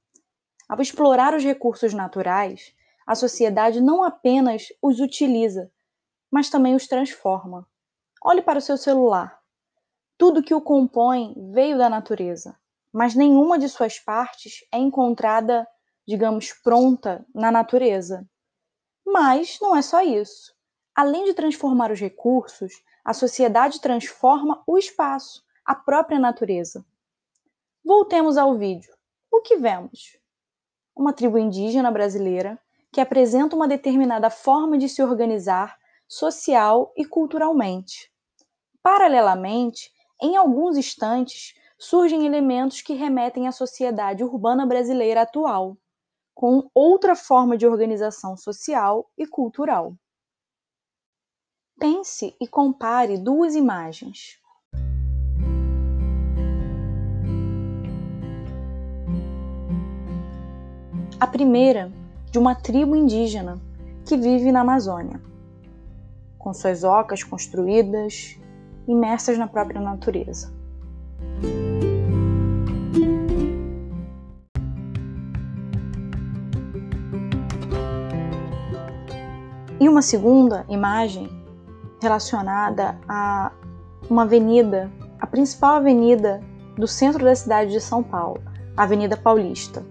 Ao 0.68 0.82
explorar 0.82 1.34
os 1.34 1.44
recursos 1.44 1.94
naturais, 1.94 2.74
a 3.06 3.16
sociedade 3.16 3.82
não 3.82 4.04
apenas 4.04 4.68
os 4.82 5.00
utiliza, 5.00 5.72
mas 6.32 6.50
também 6.50 6.76
os 6.76 6.88
transforma. 6.88 7.68
Olhe 8.24 8.42
para 8.42 8.60
o 8.60 8.62
seu 8.62 8.78
celular. 8.78 9.40
Tudo 10.18 10.44
que 10.44 10.54
o 10.54 10.62
compõe 10.62 11.34
veio 11.52 11.78
da 11.78 11.90
natureza, 11.90 12.58
mas 12.92 13.16
nenhuma 13.16 13.60
de 13.60 13.68
suas 13.68 14.00
partes 14.00 14.66
é 14.72 14.78
encontrada, 14.78 15.68
digamos, 16.08 16.54
pronta 16.54 17.26
na 17.34 17.52
natureza. 17.52 18.28
Mas 19.06 19.60
não 19.62 19.76
é 19.76 19.82
só 19.82 20.02
isso. 20.02 20.56
Além 20.96 21.26
de 21.26 21.34
transformar 21.34 21.92
os 21.92 22.00
recursos, 22.00 22.74
a 23.04 23.14
sociedade 23.14 23.82
transforma 23.82 24.64
o 24.66 24.78
espaço, 24.78 25.44
a 25.66 25.76
própria 25.76 26.20
natureza. 26.20 26.86
Voltemos 27.84 28.38
ao 28.38 28.58
vídeo. 28.58 28.94
O 29.30 29.42
que 29.42 29.58
vemos? 29.58 30.18
Uma 30.96 31.12
tribo 31.12 31.38
indígena 31.38 31.92
brasileira 31.92 32.58
que 32.94 33.02
apresenta 33.02 33.56
uma 33.56 33.68
determinada 33.68 34.30
forma 34.30 34.78
de 34.78 34.88
se 34.88 35.02
organizar 35.02 35.76
social 36.08 36.94
e 36.96 37.04
culturalmente. 37.04 38.12
Paralelamente, 38.84 39.92
em 40.22 40.38
alguns 40.38 40.78
instantes, 40.78 41.56
surgem 41.76 42.28
elementos 42.28 42.84
que 42.84 42.94
remetem 42.94 43.48
à 43.48 43.52
sociedade 43.52 44.24
urbana 44.24 44.64
brasileira 44.64 45.24
atual, 45.24 45.76
com 46.36 46.70
outra 46.72 47.16
forma 47.16 47.58
de 47.58 47.66
organização 47.66 48.38
social 48.38 49.10
e 49.18 49.26
cultural. 49.26 49.96
Pense 51.80 52.36
e 52.40 52.48
compare 52.48 53.18
duas 53.18 53.56
imagens. 53.56 54.40
A 61.20 61.26
primeira 61.26 61.92
de 62.34 62.40
uma 62.40 62.56
tribo 62.56 62.96
indígena 62.96 63.62
que 64.04 64.18
vive 64.18 64.52
na 64.52 64.62
Amazônia, 64.62 65.22
com 66.40 66.52
suas 66.52 66.84
ocas 66.84 67.24
construídas, 67.24 68.40
imersas 68.88 69.38
na 69.38 69.46
própria 69.46 69.80
natureza. 69.80 70.52
E 79.80 79.88
uma 79.88 80.02
segunda 80.02 80.66
imagem 80.68 81.30
relacionada 82.02 82.98
a 83.08 83.52
uma 84.10 84.24
avenida, 84.24 84.92
a 85.20 85.28
principal 85.28 85.76
avenida 85.76 86.42
do 86.76 86.88
centro 86.88 87.24
da 87.24 87.36
cidade 87.36 87.70
de 87.70 87.80
São 87.80 88.02
Paulo, 88.02 88.42
a 88.76 88.82
Avenida 88.82 89.16
Paulista 89.16 89.86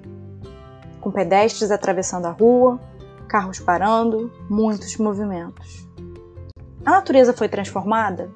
com 1.02 1.10
pedestres 1.10 1.72
atravessando 1.72 2.26
a 2.26 2.30
rua, 2.30 2.80
carros 3.28 3.58
parando, 3.58 4.32
muitos 4.48 4.96
movimentos. 4.96 5.86
A 6.84 6.92
natureza 6.92 7.32
foi 7.32 7.48
transformada? 7.48 8.32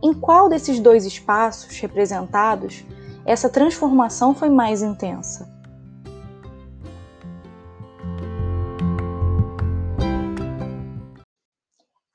Em 0.00 0.14
qual 0.14 0.48
desses 0.48 0.78
dois 0.78 1.04
espaços 1.04 1.76
representados 1.80 2.84
essa 3.26 3.48
transformação 3.50 4.34
foi 4.34 4.48
mais 4.48 4.82
intensa? 4.82 5.48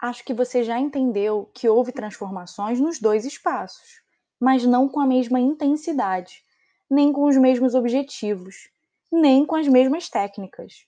Acho 0.01 0.23
que 0.23 0.33
você 0.33 0.63
já 0.63 0.79
entendeu 0.79 1.49
que 1.53 1.67
houve 1.67 1.91
transformações 1.91 2.79
nos 2.79 2.99
dois 2.99 3.25
espaços, 3.25 4.01
mas 4.39 4.65
não 4.65 4.87
com 4.87 4.99
a 4.99 5.07
mesma 5.07 5.39
intensidade, 5.39 6.43
nem 6.89 7.11
com 7.11 7.25
os 7.25 7.37
mesmos 7.37 7.73
objetivos, 7.73 8.72
nem 9.13 9.45
com 9.45 9.55
as 9.55 9.67
mesmas 9.67 10.09
técnicas. 10.09 10.87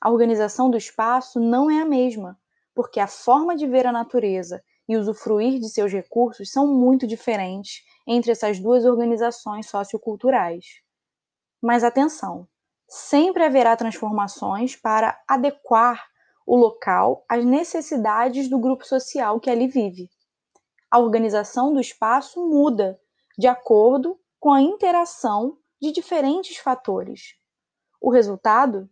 A 0.00 0.10
organização 0.10 0.70
do 0.70 0.76
espaço 0.76 1.40
não 1.40 1.70
é 1.70 1.80
a 1.80 1.86
mesma, 1.86 2.38
porque 2.74 3.00
a 3.00 3.06
forma 3.06 3.56
de 3.56 3.66
ver 3.66 3.86
a 3.86 3.92
natureza 3.92 4.62
e 4.88 4.96
usufruir 4.96 5.58
de 5.58 5.70
seus 5.70 5.92
recursos 5.92 6.50
são 6.50 6.66
muito 6.66 7.06
diferentes 7.06 7.82
entre 8.06 8.32
essas 8.32 8.58
duas 8.58 8.84
organizações 8.84 9.68
socioculturais. 9.68 10.66
Mas 11.62 11.82
atenção, 11.82 12.46
sempre 12.88 13.44
haverá 13.44 13.74
transformações 13.76 14.76
para 14.76 15.18
adequar 15.26 16.04
o 16.46 16.56
local 16.56 17.24
às 17.28 17.44
necessidades 17.44 18.48
do 18.48 18.58
grupo 18.58 18.84
social 18.84 19.40
que 19.40 19.48
ali 19.48 19.66
vive. 19.66 20.10
A 20.90 20.98
organização 20.98 21.72
do 21.72 21.80
espaço 21.80 22.46
muda 22.46 23.00
de 23.38 23.46
acordo 23.46 24.20
com 24.38 24.52
a 24.52 24.60
interação 24.60 25.56
de 25.80 25.90
diferentes 25.90 26.58
fatores, 26.58 27.34
o 28.02 28.10
resultado? 28.10 28.90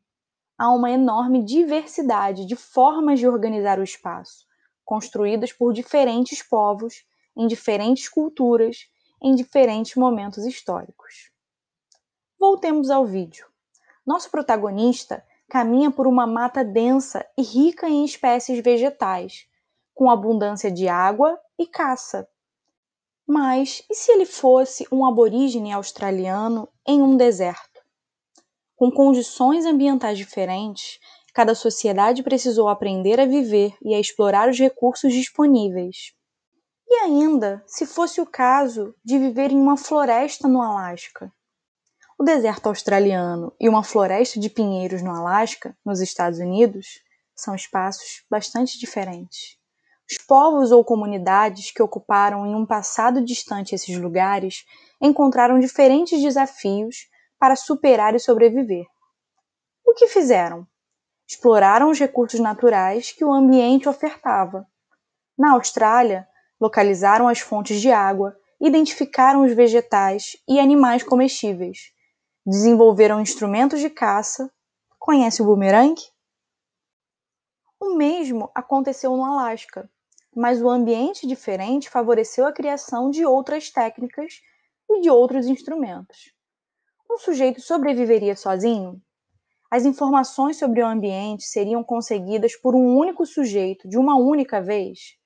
Há 0.57 0.71
uma 0.71 0.91
enorme 0.91 1.43
diversidade 1.43 2.47
de 2.47 2.55
formas 2.55 3.19
de 3.19 3.27
organizar 3.27 3.79
o 3.79 3.83
espaço, 3.83 4.47
construídas 4.85 5.53
por 5.53 5.73
diferentes 5.73 6.43
povos, 6.43 7.05
em 7.37 7.47
diferentes 7.47 8.09
culturas, 8.09 8.89
em 9.21 9.35
diferentes 9.35 9.97
momentos 9.97 10.47
históricos. 10.47 11.31
Voltemos 12.39 12.89
ao 12.89 13.05
vídeo. 13.05 13.47
Nosso 14.07 14.31
protagonista 14.31 15.25
caminha 15.49 15.91
por 15.91 16.07
uma 16.07 16.27
mata 16.27 16.65
densa 16.65 17.27
e 17.37 17.43
rica 17.43 17.89
em 17.89 18.05
espécies 18.05 18.63
vegetais, 18.63 19.47
com 19.93 20.09
abundância 20.09 20.71
de 20.71 20.89
água 20.89 21.39
e 21.59 21.67
caça. 21.67 22.29
Mas 23.27 23.85
e 23.91 23.95
se 23.95 24.13
ele 24.13 24.27
fosse 24.27 24.87
um 24.91 25.05
aborígene 25.05 25.73
australiano 25.73 26.69
em 26.87 27.03
um 27.03 27.17
deserto? 27.17 27.70
Com 28.81 28.91
condições 28.91 29.67
ambientais 29.67 30.17
diferentes, 30.17 30.99
cada 31.35 31.55
sociedade 31.55 32.23
precisou 32.23 32.67
aprender 32.67 33.21
a 33.21 33.27
viver 33.27 33.75
e 33.83 33.95
a 33.95 34.01
explorar 34.01 34.49
os 34.49 34.59
recursos 34.59 35.13
disponíveis. 35.13 36.15
E 36.89 36.95
ainda, 37.01 37.63
se 37.67 37.85
fosse 37.85 38.23
o 38.23 38.27
caso 38.27 38.95
de 39.05 39.19
viver 39.19 39.53
em 39.53 39.61
uma 39.61 39.77
floresta 39.77 40.49
no 40.49 40.63
Alasca? 40.63 41.31
O 42.19 42.25
deserto 42.25 42.69
australiano 42.69 43.53
e 43.61 43.69
uma 43.69 43.85
floresta 43.85 44.41
de 44.41 44.49
pinheiros 44.49 45.03
no 45.03 45.11
Alasca, 45.11 45.77
nos 45.85 46.01
Estados 46.01 46.39
Unidos, 46.39 46.87
são 47.37 47.55
espaços 47.55 48.25
bastante 48.31 48.79
diferentes. 48.79 49.59
Os 50.11 50.17
povos 50.17 50.73
ou 50.73 50.83
comunidades 50.83 51.71
que 51.71 51.83
ocuparam 51.83 52.47
em 52.47 52.55
um 52.55 52.65
passado 52.65 53.23
distante 53.23 53.75
esses 53.75 53.99
lugares 53.99 54.65
encontraram 55.03 55.61
diferentes 55.61 56.23
desafios 56.23 57.10
para 57.41 57.57
superar 57.57 58.15
e 58.15 58.21
sobreviver. 58.21 58.85
O 59.85 59.95
que 59.95 60.07
fizeram? 60.07 60.67
Exploraram 61.27 61.91
os 61.91 61.99
recursos 61.99 62.39
naturais 62.39 63.11
que 63.11 63.25
o 63.25 63.33
ambiente 63.33 63.89
ofertava. 63.89 64.67
Na 65.37 65.55
Austrália, 65.55 66.29
localizaram 66.61 67.27
as 67.27 67.41
fontes 67.41 67.81
de 67.81 67.91
água, 67.91 68.37
identificaram 68.61 69.45
os 69.45 69.53
vegetais 69.53 70.37
e 70.47 70.61
animais 70.61 71.03
comestíveis, 71.03 71.93
desenvolveram 72.45 73.21
instrumentos 73.21 73.81
de 73.81 73.89
caça. 73.89 74.53
Conhece 74.99 75.41
o 75.41 75.47
bumerangue? 75.47 76.03
O 77.81 77.97
mesmo 77.97 78.51
aconteceu 78.55 79.17
no 79.17 79.25
Alasca 79.25 79.91
mas 80.35 80.63
o 80.63 80.69
ambiente 80.69 81.27
diferente 81.27 81.91
favoreceu 81.91 82.47
a 82.47 82.53
criação 82.53 83.11
de 83.11 83.25
outras 83.25 83.71
técnicas 83.71 84.41
e 84.89 85.01
de 85.01 85.11
outros 85.11 85.47
instrumentos. 85.47 86.33
Um 87.13 87.19
sujeito 87.19 87.61
sobreviveria 87.61 88.37
sozinho? 88.37 89.03
As 89.69 89.85
informações 89.85 90.57
sobre 90.57 90.81
o 90.81 90.87
ambiente 90.87 91.43
seriam 91.43 91.83
conseguidas 91.83 92.55
por 92.55 92.73
um 92.77 92.97
único 92.97 93.27
sujeito 93.27 93.89
de 93.89 93.99
uma 93.99 94.15
única 94.15 94.63
vez? 94.63 95.17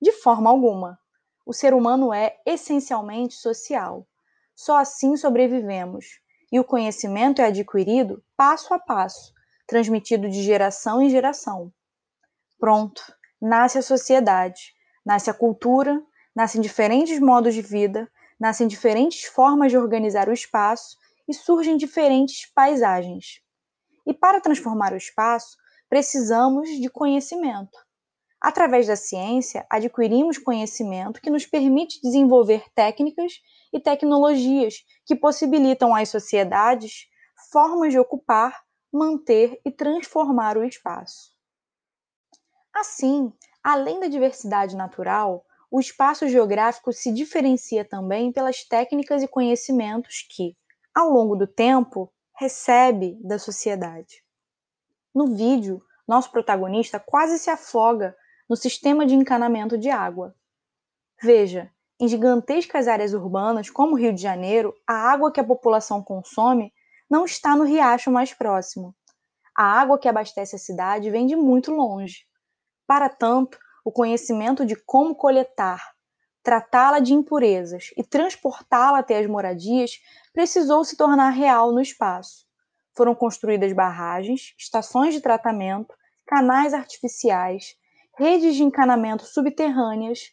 De 0.00 0.12
forma 0.12 0.48
alguma. 0.48 0.98
O 1.44 1.52
ser 1.52 1.74
humano 1.74 2.10
é 2.10 2.38
essencialmente 2.46 3.34
social. 3.34 4.08
Só 4.54 4.78
assim 4.78 5.14
sobrevivemos, 5.14 6.06
e 6.50 6.58
o 6.58 6.64
conhecimento 6.64 7.42
é 7.42 7.48
adquirido 7.48 8.24
passo 8.34 8.72
a 8.72 8.78
passo, 8.78 9.34
transmitido 9.66 10.26
de 10.26 10.42
geração 10.42 11.02
em 11.02 11.10
geração. 11.10 11.70
Pronto, 12.58 13.02
nasce 13.38 13.76
a 13.76 13.82
sociedade, 13.82 14.74
nasce 15.04 15.28
a 15.28 15.34
cultura, 15.34 16.02
nascem 16.34 16.62
diferentes 16.62 17.20
modos 17.20 17.52
de 17.52 17.60
vida, 17.60 18.10
nascem 18.40 18.66
diferentes 18.66 19.24
formas 19.24 19.70
de 19.70 19.76
organizar 19.76 20.26
o 20.26 20.32
espaço 20.32 20.98
e 21.30 21.34
surgem 21.34 21.76
diferentes 21.76 22.44
paisagens. 22.52 23.40
E 24.04 24.12
para 24.12 24.40
transformar 24.40 24.92
o 24.92 24.96
espaço, 24.96 25.56
precisamos 25.88 26.68
de 26.68 26.90
conhecimento. 26.90 27.78
Através 28.40 28.88
da 28.88 28.96
ciência, 28.96 29.64
adquirimos 29.70 30.38
conhecimento 30.38 31.20
que 31.20 31.30
nos 31.30 31.46
permite 31.46 32.00
desenvolver 32.02 32.64
técnicas 32.74 33.34
e 33.72 33.78
tecnologias 33.78 34.84
que 35.06 35.14
possibilitam 35.14 35.94
às 35.94 36.08
sociedades 36.08 37.06
formas 37.52 37.92
de 37.92 37.98
ocupar, 37.98 38.64
manter 38.92 39.60
e 39.64 39.70
transformar 39.70 40.58
o 40.58 40.64
espaço. 40.64 41.32
Assim, 42.74 43.32
além 43.62 44.00
da 44.00 44.08
diversidade 44.08 44.74
natural, 44.74 45.44
o 45.70 45.78
espaço 45.78 46.28
geográfico 46.28 46.92
se 46.92 47.12
diferencia 47.12 47.84
também 47.84 48.32
pelas 48.32 48.64
técnicas 48.64 49.22
e 49.22 49.28
conhecimentos 49.28 50.26
que, 50.28 50.56
ao 50.94 51.10
longo 51.10 51.36
do 51.36 51.46
tempo, 51.46 52.12
recebe 52.38 53.18
da 53.22 53.38
sociedade. 53.38 54.24
No 55.14 55.34
vídeo, 55.34 55.82
nosso 56.06 56.30
protagonista 56.30 56.98
quase 56.98 57.38
se 57.38 57.50
afoga 57.50 58.16
no 58.48 58.56
sistema 58.56 59.06
de 59.06 59.14
encanamento 59.14 59.78
de 59.78 59.90
água. 59.90 60.34
Veja, 61.22 61.70
em 62.00 62.08
gigantescas 62.08 62.88
áreas 62.88 63.12
urbanas, 63.12 63.68
como 63.68 63.92
o 63.92 63.96
Rio 63.98 64.12
de 64.12 64.22
Janeiro, 64.22 64.74
a 64.86 64.94
água 64.94 65.30
que 65.30 65.38
a 65.38 65.44
população 65.44 66.02
consome 66.02 66.72
não 67.10 67.24
está 67.24 67.54
no 67.54 67.64
riacho 67.64 68.10
mais 68.10 68.32
próximo. 68.32 68.94
A 69.54 69.64
água 69.64 69.98
que 69.98 70.08
abastece 70.08 70.56
a 70.56 70.58
cidade 70.58 71.10
vem 71.10 71.26
de 71.26 71.36
muito 71.36 71.70
longe. 71.70 72.24
Para 72.86 73.08
tanto, 73.08 73.58
o 73.84 73.92
conhecimento 73.92 74.64
de 74.64 74.74
como 74.74 75.14
coletar, 75.14 75.92
tratá-la 76.42 77.00
de 77.00 77.12
impurezas 77.12 77.90
e 77.96 78.02
transportá-la 78.02 78.98
até 78.98 79.18
as 79.18 79.26
moradias 79.26 80.00
precisou 80.32 80.84
se 80.84 80.96
tornar 80.96 81.30
real 81.30 81.72
no 81.72 81.80
espaço. 81.80 82.46
Foram 82.94 83.14
construídas 83.14 83.72
barragens, 83.72 84.54
estações 84.58 85.14
de 85.14 85.20
tratamento, 85.20 85.94
canais 86.26 86.74
artificiais, 86.74 87.76
redes 88.16 88.56
de 88.56 88.62
encanamento 88.62 89.24
subterrâneas. 89.24 90.32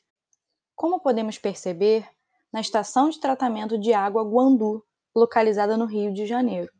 Como 0.75 0.99
podemos 0.99 1.37
perceber, 1.37 2.07
na 2.51 2.61
estação 2.61 3.09
de 3.09 3.19
tratamento 3.19 3.77
de 3.77 3.93
água 3.93 4.23
Guandu, 4.23 4.83
localizada 5.15 5.75
no 5.75 5.85
Rio 5.85 6.13
de 6.13 6.25
Janeiro. 6.25 6.71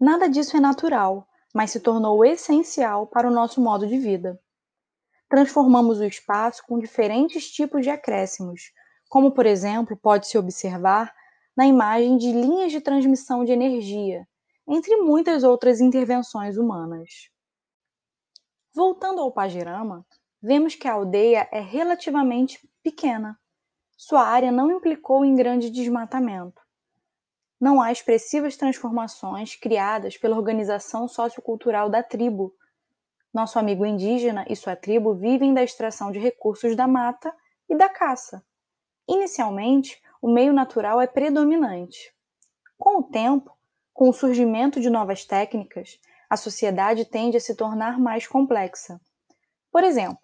Nada 0.00 0.28
disso 0.28 0.56
é 0.56 0.60
natural, 0.60 1.26
mas 1.52 1.70
se 1.70 1.80
tornou 1.80 2.24
essencial 2.24 3.06
para 3.06 3.26
o 3.26 3.32
nosso 3.32 3.60
modo 3.60 3.86
de 3.86 3.98
vida 3.98 4.40
transformamos 5.28 6.00
o 6.00 6.04
espaço 6.04 6.62
com 6.66 6.78
diferentes 6.78 7.50
tipos 7.50 7.82
de 7.82 7.90
acréscimos, 7.90 8.72
como, 9.08 9.32
por 9.32 9.46
exemplo, 9.46 9.96
pode-se 9.96 10.38
observar 10.38 11.14
na 11.56 11.66
imagem 11.66 12.16
de 12.16 12.32
linhas 12.32 12.70
de 12.70 12.80
transmissão 12.80 13.44
de 13.44 13.52
energia, 13.52 14.26
entre 14.66 14.96
muitas 14.96 15.42
outras 15.42 15.80
intervenções 15.80 16.56
humanas. 16.56 17.30
Voltando 18.74 19.20
ao 19.20 19.32
Pagirama, 19.32 20.06
vemos 20.40 20.74
que 20.74 20.86
a 20.86 20.92
aldeia 20.92 21.48
é 21.50 21.60
relativamente 21.60 22.60
pequena. 22.82 23.38
Sua 23.96 24.22
área 24.22 24.52
não 24.52 24.70
implicou 24.70 25.24
em 25.24 25.34
grande 25.34 25.70
desmatamento. 25.70 26.62
Não 27.60 27.82
há 27.82 27.90
expressivas 27.90 28.56
transformações 28.56 29.56
criadas 29.56 30.16
pela 30.16 30.36
organização 30.36 31.08
sociocultural 31.08 31.90
da 31.90 32.04
tribo, 32.04 32.54
nosso 33.38 33.56
amigo 33.56 33.86
indígena 33.86 34.44
e 34.48 34.56
sua 34.56 34.74
tribo 34.74 35.14
vivem 35.14 35.54
da 35.54 35.62
extração 35.62 36.10
de 36.10 36.18
recursos 36.18 36.74
da 36.74 36.88
mata 36.88 37.32
e 37.68 37.76
da 37.76 37.88
caça. 37.88 38.44
Inicialmente, 39.08 39.96
o 40.20 40.28
meio 40.28 40.52
natural 40.52 41.00
é 41.00 41.06
predominante. 41.06 42.12
Com 42.76 42.98
o 42.98 43.02
tempo, 43.04 43.56
com 43.94 44.08
o 44.08 44.12
surgimento 44.12 44.80
de 44.80 44.90
novas 44.90 45.24
técnicas, 45.24 46.00
a 46.28 46.36
sociedade 46.36 47.04
tende 47.04 47.36
a 47.36 47.40
se 47.40 47.54
tornar 47.54 48.00
mais 48.00 48.26
complexa. 48.26 49.00
Por 49.70 49.84
exemplo, 49.84 50.18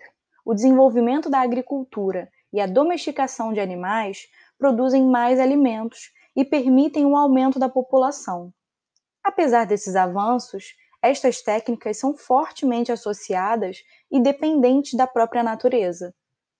o 0.44 0.53
desenvolvimento 0.53 1.31
da 1.31 1.38
agricultura 1.40 2.29
e 2.53 2.61
a 2.61 2.66
domesticação 2.66 3.53
de 3.53 3.61
animais 3.61 4.29
produzem 4.59 5.07
mais 5.07 5.38
alimentos 5.38 6.12
e 6.35 6.44
permitem 6.44 7.07
o 7.07 7.16
aumento 7.16 7.61
da 7.61 7.68
população. 7.68 8.53
Apesar 9.22 9.66
desses 9.66 9.94
avanços, 9.94 10.74
estas 11.05 11.43
técnicas 11.43 11.99
são 11.99 12.17
fortemente 12.17 12.90
associadas 12.90 13.85
e 14.11 14.19
dependentes 14.19 14.95
da 14.95 15.07
própria 15.07 15.43
natureza. 15.43 16.14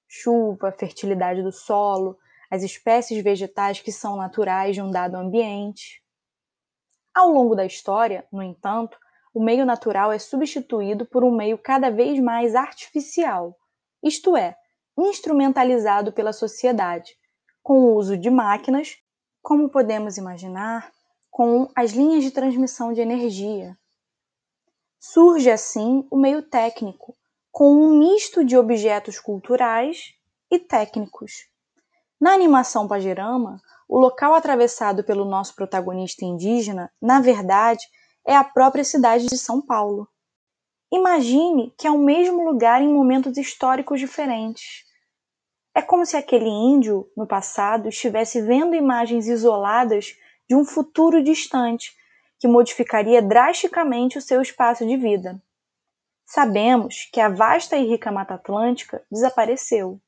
Chuva, 0.07 0.71
fertilidade 0.71 1.43
do 1.43 1.51
solo, 1.51 2.19
as 2.51 2.63
espécies 2.63 3.25
vegetais 3.25 3.81
que 3.81 3.91
são 3.91 4.17
naturais 4.17 4.75
de 4.75 4.83
um 4.83 4.91
dado 4.91 5.17
ambiente. 5.17 6.03
Ao 7.15 7.31
longo 7.31 7.55
da 7.55 7.65
história, 7.65 8.27
no 8.31 8.43
entanto, 8.43 8.99
o 9.33 9.43
meio 9.43 9.65
natural 9.65 10.13
é 10.13 10.19
substituído 10.19 11.07
por 11.07 11.25
um 11.25 11.35
meio 11.35 11.57
cada 11.57 11.91
vez 11.91 12.21
mais 12.21 12.55
artificial, 12.55 13.57
isto 14.03 14.37
é, 14.37 14.55
instrumentalizado 14.99 16.13
pela 16.13 16.35
sociedade, 16.35 17.17
com 17.63 17.79
o 17.79 17.95
uso 17.95 18.19
de 18.19 18.29
máquinas, 18.29 18.99
como 19.43 19.71
podemos 19.71 20.19
imaginar, 20.19 20.93
com 21.31 21.67
as 21.75 21.93
linhas 21.93 22.23
de 22.23 22.31
transmissão 22.31 22.93
de 22.93 23.01
energia, 23.01 23.77
Surge 25.07 25.51
assim 25.51 26.09
o 26.11 26.17
meio 26.17 26.40
técnico, 26.40 27.14
com 27.53 27.71
um 27.77 27.99
misto 27.99 28.43
de 28.43 28.57
objetos 28.57 29.21
culturais 29.21 30.14
e 30.51 30.59
técnicos. 30.59 31.47
Na 32.19 32.33
animação 32.33 32.88
Pajirama, 32.88 33.61
o 33.87 33.99
local 33.99 34.33
atravessado 34.33 35.05
pelo 35.05 35.27
nosso 35.27 35.55
protagonista 35.55 36.25
indígena, 36.25 36.90
na 37.03 37.21
verdade, 37.21 37.85
é 38.27 38.35
a 38.35 38.43
própria 38.43 38.83
cidade 38.83 39.27
de 39.27 39.37
São 39.37 39.61
Paulo. 39.61 40.09
Imagine 40.90 41.75
que 41.77 41.87
é 41.87 41.90
o 41.90 41.99
mesmo 41.99 42.43
lugar 42.43 42.81
em 42.81 42.88
momentos 42.88 43.37
históricos 43.37 44.01
diferentes. 44.01 44.85
É 45.75 45.83
como 45.83 46.07
se 46.07 46.17
aquele 46.17 46.49
índio, 46.49 47.07
no 47.14 47.27
passado, 47.27 47.90
estivesse 47.90 48.40
vendo 48.40 48.75
imagens 48.75 49.27
isoladas 49.29 50.17
de 50.49 50.57
um 50.57 50.64
futuro 50.64 51.23
distante, 51.23 51.95
que 52.38 52.49
modificaria 52.49 53.23
drasticamente 53.23 54.18
o 54.18 54.23
seu 54.23 54.42
espaço 54.42 54.87
de 54.87 54.97
vida. 54.97 55.40
Sabemos 56.27 57.09
que 57.12 57.20
a 57.20 57.29
vasta 57.29 57.77
e 57.77 57.87
rica 57.87 58.11
Mata 58.11 58.35
Atlântica 58.35 59.05
desapareceu. 59.11 60.01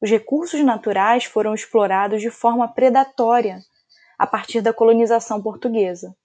os 0.00 0.08
recursos 0.08 0.60
naturais 0.64 1.24
foram 1.24 1.54
explorados 1.54 2.22
de 2.22 2.30
forma 2.30 2.66
predatória 2.66 3.62
a 4.18 4.26
partir 4.26 4.62
da 4.62 4.72
colonização 4.72 5.42
portuguesa. 5.42 6.16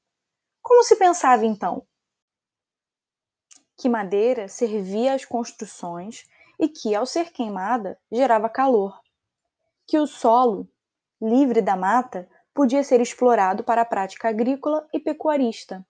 Como 0.62 0.84
se 0.84 0.96
pensava 0.96 1.46
então? 1.46 1.86
Que 3.78 3.90
madeira 3.90 4.48
servia 4.48 5.14
às 5.14 5.26
construções 5.26 6.26
e 6.58 6.70
que, 6.70 6.96
ao 6.96 7.06
ser 7.06 7.32
queimada, 7.32 8.00
gerava 8.10 8.50
calor. 8.50 8.98
Que 9.86 10.00
o 10.00 10.08
solo, 10.08 10.68
livre 11.22 11.62
da 11.62 11.76
mata, 11.76 12.28
podia 12.56 12.82
ser 12.86 13.02
explorado 13.02 13.66
para 13.66 13.82
a 13.82 13.86
prática 13.86 14.30
agrícola 14.30 14.88
e 14.94 15.00
pecuarista. 15.00 15.86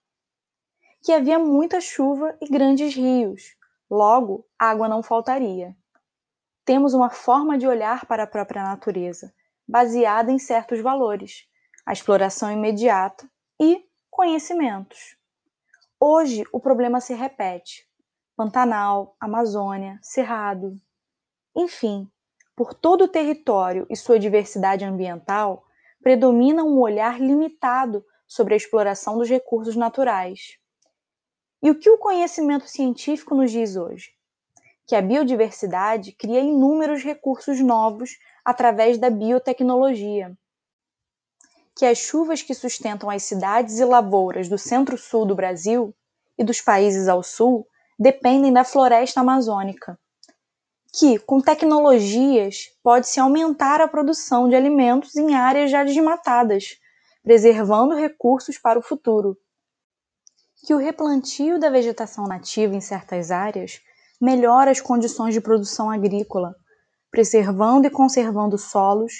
Que 1.00 1.12
havia 1.12 1.38
muita 1.38 1.80
chuva 1.80 2.36
e 2.42 2.48
grandes 2.48 2.92
rios, 2.92 3.56
logo, 3.88 4.44
água 4.58 4.88
não 4.88 5.00
faltaria. 5.00 5.76
Temos 6.64 6.92
uma 6.92 7.08
forma 7.08 7.56
de 7.56 7.68
olhar 7.68 8.04
para 8.06 8.24
a 8.24 8.26
própria 8.26 8.64
natureza, 8.64 9.32
baseada 9.66 10.32
em 10.32 10.40
certos 10.40 10.80
valores, 10.80 11.48
a 11.86 11.92
exploração 11.92 12.50
imediata 12.50 13.30
e 13.60 13.86
conhecimentos. 14.10 15.16
Hoje 16.00 16.44
o 16.52 16.58
problema 16.58 17.00
se 17.00 17.14
repete. 17.14 17.88
Pantanal, 18.36 19.16
Amazônia, 19.20 20.00
Cerrado. 20.02 20.78
Enfim, 21.54 22.10
por 22.56 22.74
todo 22.74 23.04
o 23.04 23.08
território 23.08 23.86
e 23.88 23.96
sua 23.96 24.18
diversidade 24.18 24.84
ambiental, 24.84 25.65
predomina 26.06 26.62
um 26.62 26.78
olhar 26.78 27.20
limitado 27.20 28.04
sobre 28.28 28.54
a 28.54 28.56
exploração 28.56 29.18
dos 29.18 29.28
recursos 29.28 29.74
naturais. 29.74 30.56
E 31.60 31.68
o 31.68 31.76
que 31.76 31.90
o 31.90 31.98
conhecimento 31.98 32.68
científico 32.68 33.34
nos 33.34 33.50
diz 33.50 33.74
hoje? 33.74 34.12
Que 34.86 34.94
a 34.94 35.02
biodiversidade 35.02 36.12
cria 36.12 36.38
inúmeros 36.38 37.02
recursos 37.02 37.58
novos 37.58 38.10
através 38.44 38.98
da 38.98 39.10
biotecnologia. 39.10 40.32
Que 41.74 41.84
as 41.84 41.98
chuvas 41.98 42.40
que 42.40 42.54
sustentam 42.54 43.10
as 43.10 43.24
cidades 43.24 43.80
e 43.80 43.84
lavouras 43.84 44.48
do 44.48 44.56
centro-sul 44.56 45.26
do 45.26 45.34
Brasil 45.34 45.92
e 46.38 46.44
dos 46.44 46.60
países 46.60 47.08
ao 47.08 47.20
sul 47.24 47.66
dependem 47.98 48.52
da 48.52 48.62
floresta 48.62 49.22
amazônica, 49.22 49.98
que, 50.98 51.18
com 51.18 51.42
tecnologias, 51.42 52.70
pode-se 52.82 53.20
aumentar 53.20 53.82
a 53.82 53.88
produção 53.88 54.48
de 54.48 54.56
alimentos 54.56 55.14
em 55.14 55.34
áreas 55.34 55.70
já 55.70 55.84
desmatadas, 55.84 56.78
preservando 57.22 57.94
recursos 57.94 58.56
para 58.56 58.78
o 58.78 58.82
futuro. 58.82 59.36
Que 60.64 60.72
o 60.72 60.78
replantio 60.78 61.60
da 61.60 61.68
vegetação 61.68 62.26
nativa 62.26 62.74
em 62.74 62.80
certas 62.80 63.30
áreas 63.30 63.82
melhora 64.18 64.70
as 64.70 64.80
condições 64.80 65.34
de 65.34 65.40
produção 65.40 65.90
agrícola, 65.90 66.56
preservando 67.10 67.86
e 67.86 67.90
conservando 67.90 68.56
solos, 68.56 69.12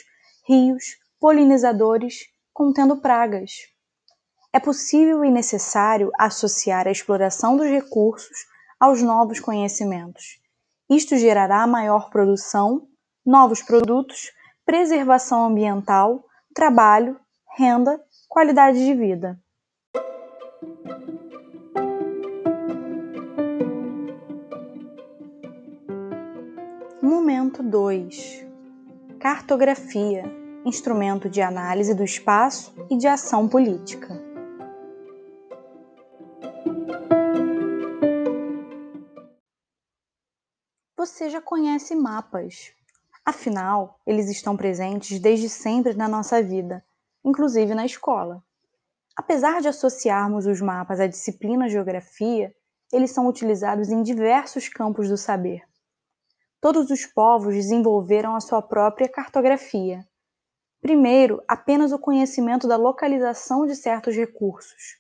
rios, 0.48 0.96
polinizadores, 1.20 2.20
contendo 2.54 2.96
pragas. 2.96 3.52
É 4.50 4.58
possível 4.58 5.22
e 5.22 5.30
necessário 5.30 6.10
associar 6.18 6.88
a 6.88 6.90
exploração 6.90 7.54
dos 7.54 7.66
recursos 7.66 8.46
aos 8.80 9.02
novos 9.02 9.40
conhecimentos. 9.40 10.45
Isto 10.88 11.16
gerará 11.16 11.66
maior 11.66 12.11
produção, 12.11 12.87
novos 13.25 13.62
produtos, 13.62 14.31
preservação 14.64 15.46
ambiental, 15.46 16.25
trabalho, 16.55 17.18
renda, 17.57 18.01
qualidade 18.29 18.85
de 18.85 18.94
vida. 18.94 19.38
Momento 27.03 27.62
2 27.62 28.46
Cartografia 29.18 30.25
instrumento 30.66 31.31
de 31.31 31.40
análise 31.40 31.94
do 31.94 32.03
espaço 32.03 32.75
e 32.90 32.96
de 32.96 33.07
ação 33.07 33.49
política. 33.49 34.25
Você 40.96 41.28
já 41.28 41.42
conhece 41.42 41.94
mapas. 41.94 42.72
Afinal, 43.22 44.00
eles 44.06 44.30
estão 44.30 44.56
presentes 44.56 45.20
desde 45.20 45.46
sempre 45.48 45.92
na 45.92 46.09
nossa 46.09 46.42
vida, 46.42 46.82
inclusive 47.22 47.74
na 47.74 47.85
escola. 47.85 48.42
Apesar 49.14 49.61
de 49.61 49.68
associarmos 49.68 50.46
os 50.46 50.61
mapas 50.61 50.98
à 50.98 51.06
disciplina 51.06 51.68
geografia, 51.68 52.54
eles 52.90 53.11
são 53.11 53.26
utilizados 53.26 53.90
em 53.90 54.02
diversos 54.02 54.68
campos 54.68 55.09
do 55.09 55.18
saber. 55.18 55.62
Todos 56.61 56.90
os 56.90 57.04
povos 57.04 57.54
desenvolveram 57.54 58.35
a 58.35 58.40
sua 58.40 58.62
própria 58.62 59.09
cartografia. 59.09 60.06
Primeiro, 60.80 61.42
apenas 61.46 61.92
o 61.92 61.98
conhecimento 61.98 62.66
da 62.66 62.76
localização 62.76 63.66
de 63.66 63.76
certos 63.76 64.16
recursos, 64.16 64.98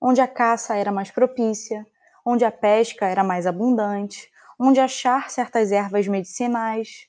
onde 0.00 0.20
a 0.20 0.28
caça 0.28 0.76
era 0.76 0.92
mais 0.92 1.10
propícia, 1.10 1.86
onde 2.24 2.44
a 2.44 2.52
pesca 2.52 3.06
era 3.06 3.24
mais 3.24 3.46
abundante, 3.46 4.31
onde 4.64 4.78
achar 4.78 5.28
certas 5.28 5.72
ervas 5.72 6.06
medicinais. 6.06 7.08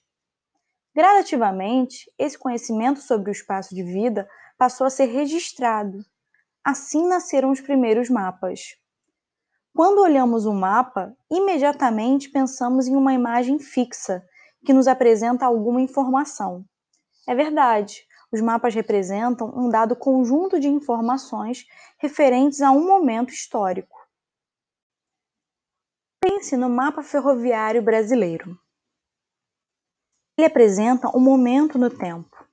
Gradativamente, 0.96 2.12
esse 2.18 2.36
conhecimento 2.36 3.00
sobre 3.00 3.30
o 3.30 3.32
espaço 3.32 3.76
de 3.76 3.84
vida 3.84 4.28
passou 4.58 4.88
a 4.88 4.90
ser 4.90 5.06
registrado. 5.06 6.00
Assim 6.64 7.08
nasceram 7.08 7.52
os 7.52 7.62
primeiros 7.62 8.10
mapas. 8.10 8.76
Quando 9.72 10.02
olhamos 10.02 10.48
um 10.48 10.54
mapa, 10.56 11.16
imediatamente 11.30 12.28
pensamos 12.30 12.88
em 12.88 12.96
uma 12.96 13.14
imagem 13.14 13.60
fixa 13.60 14.26
que 14.66 14.74
nos 14.74 14.88
apresenta 14.88 15.46
alguma 15.46 15.80
informação. 15.80 16.66
É 17.28 17.36
verdade, 17.36 18.04
os 18.32 18.42
mapas 18.42 18.74
representam 18.74 19.54
um 19.56 19.70
dado 19.70 19.96
conjunto 19.96 20.60
de 20.60 20.68
informações 20.68 21.68
referentes 22.00 22.62
a 22.62 22.72
um 22.72 22.88
momento 22.88 23.32
histórico. 23.32 24.03
Pense 26.26 26.56
no 26.56 26.70
mapa 26.70 27.04
ferroviário 27.04 27.84
brasileiro. 27.84 28.58
Ele 30.38 30.48
apresenta 30.48 31.10
um 31.10 31.20
momento 31.20 31.78
no 31.78 31.90
tempo, 31.90 32.48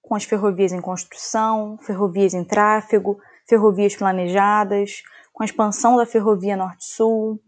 com 0.00 0.14
as 0.14 0.22
ferrovias 0.22 0.70
em 0.70 0.80
construção, 0.80 1.76
ferrovias 1.78 2.34
em 2.34 2.44
tráfego, 2.44 3.20
ferrovias 3.48 3.96
planejadas, 3.96 5.02
com 5.32 5.42
a 5.42 5.46
expansão 5.46 5.96
da 5.96 6.06
ferrovia 6.06 6.56
Norte-Sul. 6.56 7.42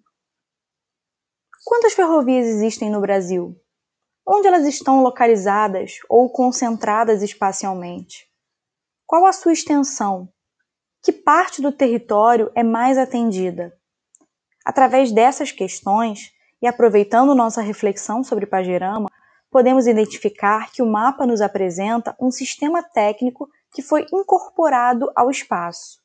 Quantas 1.65 1.95
ferrovias 1.95 2.49
existem 2.49 2.91
no 2.91 3.01
Brasil? 3.01 3.55
Onde 4.27 4.49
elas 4.49 4.67
estão 4.67 5.01
localizadas 5.01 5.99
ou 6.09 6.29
concentradas 6.29 7.23
espacialmente? 7.23 8.29
Qual 9.07 9.27
a 9.27 9.33
sua 9.33 9.53
extensão? 9.53 10.29
Que 11.01 11.13
parte 11.13 11.63
do 11.63 11.71
território 11.71 12.51
é 12.53 12.65
mais 12.65 12.99
atendida? 12.99 13.78
Através 14.69 15.11
dessas 15.11 15.51
questões, 15.51 16.31
e 16.61 16.67
aproveitando 16.67 17.35
nossa 17.35 17.63
reflexão 17.63 18.23
sobre 18.23 18.45
Pagerama, 18.45 19.09
podemos 19.51 19.87
identificar 19.87 20.71
que 20.71 20.83
o 20.83 20.87
mapa 20.87 21.27
nos 21.27 21.41
apresenta 21.41 22.15
um 22.21 22.31
sistema 22.31 22.83
técnico 22.83 23.49
que 23.73 23.81
foi 23.81 24.05
incorporado 24.13 25.11
ao 25.17 25.31
espaço. 25.31 26.03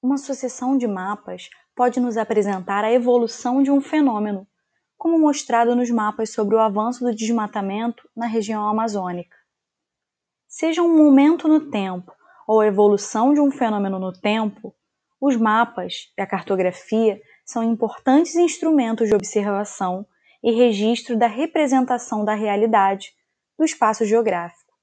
Uma 0.00 0.18
sucessão 0.18 0.78
de 0.78 0.86
mapas 0.86 1.50
pode 1.74 1.98
nos 1.98 2.16
apresentar 2.16 2.84
a 2.84 2.92
evolução 2.92 3.60
de 3.60 3.72
um 3.72 3.80
fenômeno, 3.80 4.46
como 4.96 5.18
mostrado 5.18 5.74
nos 5.74 5.90
mapas 5.90 6.30
sobre 6.30 6.54
o 6.54 6.60
avanço 6.60 7.04
do 7.04 7.12
desmatamento 7.12 8.08
na 8.14 8.26
região 8.26 8.68
amazônica. 8.68 9.36
Seja 10.46 10.80
um 10.80 10.96
momento 10.96 11.48
no 11.48 11.68
tempo 11.68 12.12
ou 12.46 12.60
a 12.60 12.68
evolução 12.68 13.34
de 13.34 13.40
um 13.40 13.50
fenômeno 13.50 13.98
no 13.98 14.12
tempo, 14.12 14.72
os 15.20 15.34
mapas 15.34 16.12
e 16.16 16.22
a 16.22 16.26
cartografia 16.26 17.20
são 17.48 17.62
importantes 17.62 18.34
instrumentos 18.34 19.08
de 19.08 19.14
observação 19.14 20.06
e 20.44 20.52
registro 20.52 21.16
da 21.16 21.26
representação 21.26 22.22
da 22.22 22.34
realidade 22.34 23.14
do 23.58 23.64
espaço 23.64 24.04
geográfico. 24.04 24.74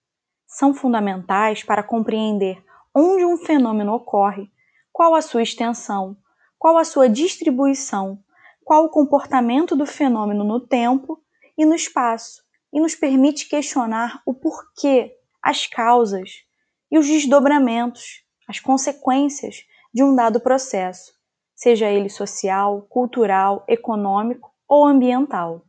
São 0.48 0.74
fundamentais 0.74 1.64
para 1.64 1.84
compreender 1.84 2.58
onde 2.92 3.24
um 3.24 3.38
fenômeno 3.38 3.94
ocorre, 3.94 4.50
qual 4.92 5.14
a 5.14 5.22
sua 5.22 5.44
extensão, 5.44 6.18
qual 6.58 6.80
a 6.80 6.84
sua 6.84 7.08
distribuição, 7.08 8.18
qual 8.64 8.86
o 8.86 8.90
comportamento 8.90 9.76
do 9.76 9.86
fenômeno 9.86 10.44
no 10.44 10.60
tempo 10.60 11.22
e 11.56 11.66
no 11.66 11.76
espaço, 11.76 12.44
e 12.74 12.80
nos 12.80 12.96
permite 12.96 13.48
questionar 13.48 14.24
o 14.26 14.34
porquê, 14.34 15.16
as 15.40 15.68
causas 15.68 16.44
e 16.92 16.98
os 16.98 17.06
desdobramentos, 17.06 18.26
as 18.48 18.60
consequências 18.60 19.64
de 19.94 20.04
um 20.04 20.16
dado 20.16 20.40
processo, 20.40 21.15
seja 21.56 21.90
ele 21.90 22.10
social, 22.10 22.82
cultural, 22.90 23.64
econômico 23.68 24.54
ou 24.68 24.86
ambiental. 24.86 25.64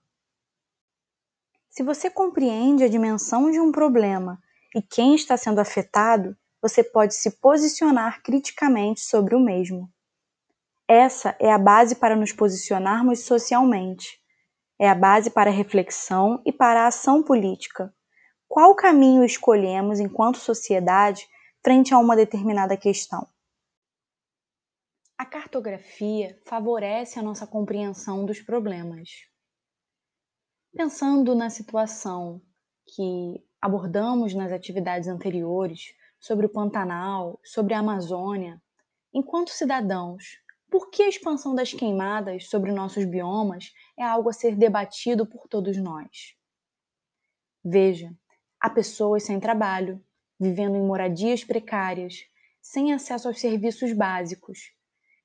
Se 1.70 1.82
você 1.82 2.10
compreende 2.10 2.82
a 2.84 2.88
dimensão 2.88 3.50
de 3.50 3.60
um 3.60 3.70
problema 3.70 4.42
e 4.74 4.82
quem 4.82 5.14
está 5.14 5.36
sendo 5.36 5.60
afetado, 5.60 6.36
você 6.60 6.82
pode 6.82 7.14
se 7.14 7.30
posicionar 7.38 8.22
criticamente 8.22 9.00
sobre 9.00 9.34
o 9.34 9.40
mesmo. 9.40 9.88
Essa 10.88 11.36
é 11.38 11.52
a 11.52 11.58
base 11.58 11.94
para 11.94 12.16
nos 12.16 12.32
posicionarmos 12.32 13.20
socialmente. 13.20 14.18
É 14.78 14.88
a 14.88 14.94
base 14.94 15.30
para 15.30 15.50
a 15.50 15.52
reflexão 15.52 16.40
e 16.44 16.52
para 16.52 16.82
a 16.82 16.86
ação 16.86 17.22
política. 17.22 17.92
Qual 18.48 18.74
caminho 18.74 19.24
escolhemos 19.24 20.00
enquanto 20.00 20.38
sociedade 20.38 21.26
frente 21.62 21.92
a 21.92 21.98
uma 21.98 22.16
determinada 22.16 22.76
questão? 22.76 23.26
A 25.18 25.24
cartografia 25.24 26.38
favorece 26.44 27.18
a 27.18 27.22
nossa 27.22 27.46
compreensão 27.46 28.26
dos 28.26 28.42
problemas. 28.42 29.08
Pensando 30.74 31.34
na 31.34 31.48
situação 31.48 32.42
que 32.94 33.42
abordamos 33.58 34.34
nas 34.34 34.52
atividades 34.52 35.08
anteriores 35.08 35.94
sobre 36.20 36.44
o 36.44 36.50
Pantanal, 36.50 37.40
sobre 37.42 37.72
a 37.72 37.78
Amazônia, 37.78 38.60
enquanto 39.10 39.48
cidadãos, 39.48 40.38
por 40.70 40.90
que 40.90 41.04
a 41.04 41.08
expansão 41.08 41.54
das 41.54 41.72
queimadas 41.72 42.50
sobre 42.50 42.70
nossos 42.70 43.06
biomas 43.06 43.72
é 43.98 44.02
algo 44.04 44.28
a 44.28 44.34
ser 44.34 44.54
debatido 44.54 45.26
por 45.26 45.48
todos 45.48 45.78
nós? 45.78 46.36
Veja, 47.64 48.14
há 48.60 48.68
pessoas 48.68 49.22
sem 49.22 49.40
trabalho, 49.40 50.04
vivendo 50.38 50.76
em 50.76 50.86
moradias 50.86 51.42
precárias, 51.42 52.16
sem 52.60 52.92
acesso 52.92 53.28
aos 53.28 53.40
serviços 53.40 53.94
básicos, 53.94 54.75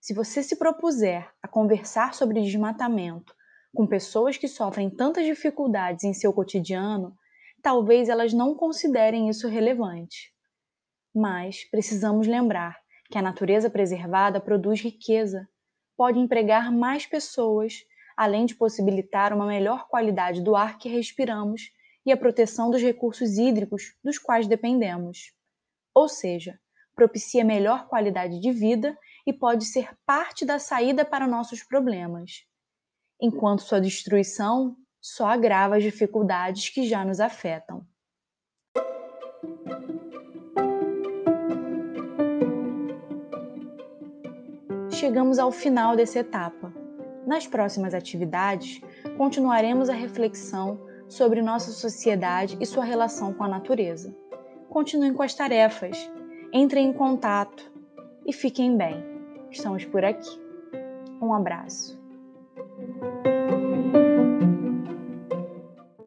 se 0.02 0.16
você 0.16 0.42
se 0.42 0.56
propuser 0.56 1.32
a 1.44 1.48
conversar 1.48 2.16
sobre 2.16 2.42
desmatamento 2.42 3.36
com 3.74 3.86
pessoas 3.86 4.36
que 4.36 4.48
sofrem 4.48 4.90
tantas 4.90 5.26
dificuldades 5.26 6.04
em 6.04 6.12
seu 6.12 6.34
cotidiano, 6.34 7.16
talvez 7.62 8.10
elas 8.10 8.34
não 8.34 8.56
considerem 8.56 9.30
isso 9.30 9.48
relevante. 9.48 10.34
Mas 11.14 11.64
precisamos 11.70 12.26
lembrar 12.26 12.80
que 13.12 13.18
a 13.18 13.22
natureza 13.22 13.70
preservada 13.70 14.42
produz 14.42 14.82
riqueza, 14.82 15.48
pode 15.96 16.18
empregar 16.18 16.72
mais 16.72 17.06
pessoas, 17.06 17.76
além 18.18 18.48
de 18.48 18.56
possibilitar 18.56 19.32
uma 19.32 19.46
melhor 19.46 19.88
qualidade 19.88 20.42
do 20.42 20.56
ar 20.56 20.80
que 20.80 20.90
respiramos 20.90 21.70
e 22.04 22.12
a 22.12 22.18
proteção 22.18 22.72
dos 22.72 22.82
recursos 22.82 23.38
hídricos 23.38 23.96
dos 24.04 24.18
quais 24.18 24.48
dependemos. 24.48 25.32
Ou 25.94 26.10
seja, 26.10 26.60
propicia 26.96 27.46
melhor 27.46 27.88
qualidade 27.88 28.40
de 28.40 28.52
vida 28.52 28.98
e 29.26 29.34
pode 29.34 29.66
ser 29.66 29.90
parte 30.06 30.46
da 30.46 30.60
saída 30.60 31.06
para 31.06 31.28
nossos 31.28 31.64
problemas, 31.64 32.46
enquanto 33.20 33.62
sua 33.62 33.80
destruição 33.80 34.76
só 35.00 35.28
agrava 35.28 35.78
as 35.78 35.84
dificuldades 35.84 36.70
que 36.70 36.88
já 36.88 37.04
nos 37.04 37.20
afetam. 37.20 37.86
Chegamos 44.92 45.40
ao 45.40 45.52
final 45.52 45.96
dessa 45.96 46.20
etapa. 46.20 46.72
Nas 47.26 47.48
próximas 47.48 47.94
atividades, 47.94 48.82
continuaremos 49.18 49.90
a 49.90 49.94
reflexão 49.94 50.80
sobre 51.08 51.42
nossa 51.42 51.72
sociedade 51.72 52.58
e 52.62 52.66
sua 52.66 52.84
relação 52.84 53.34
com 53.34 53.44
a 53.44 53.48
natureza. 53.48 54.16
Continuem 54.70 55.14
com 55.14 55.24
as 55.24 55.34
tarefas, 55.34 55.98
entrem 56.54 56.90
em 56.90 56.94
contato 56.94 57.72
e 58.26 58.32
fiquem 58.32 58.78
bem. 58.78 59.11
Estamos 59.52 59.86
por 59.86 60.04
aqui. 60.04 60.40
Um 61.22 61.34
abraço. 61.34 62.00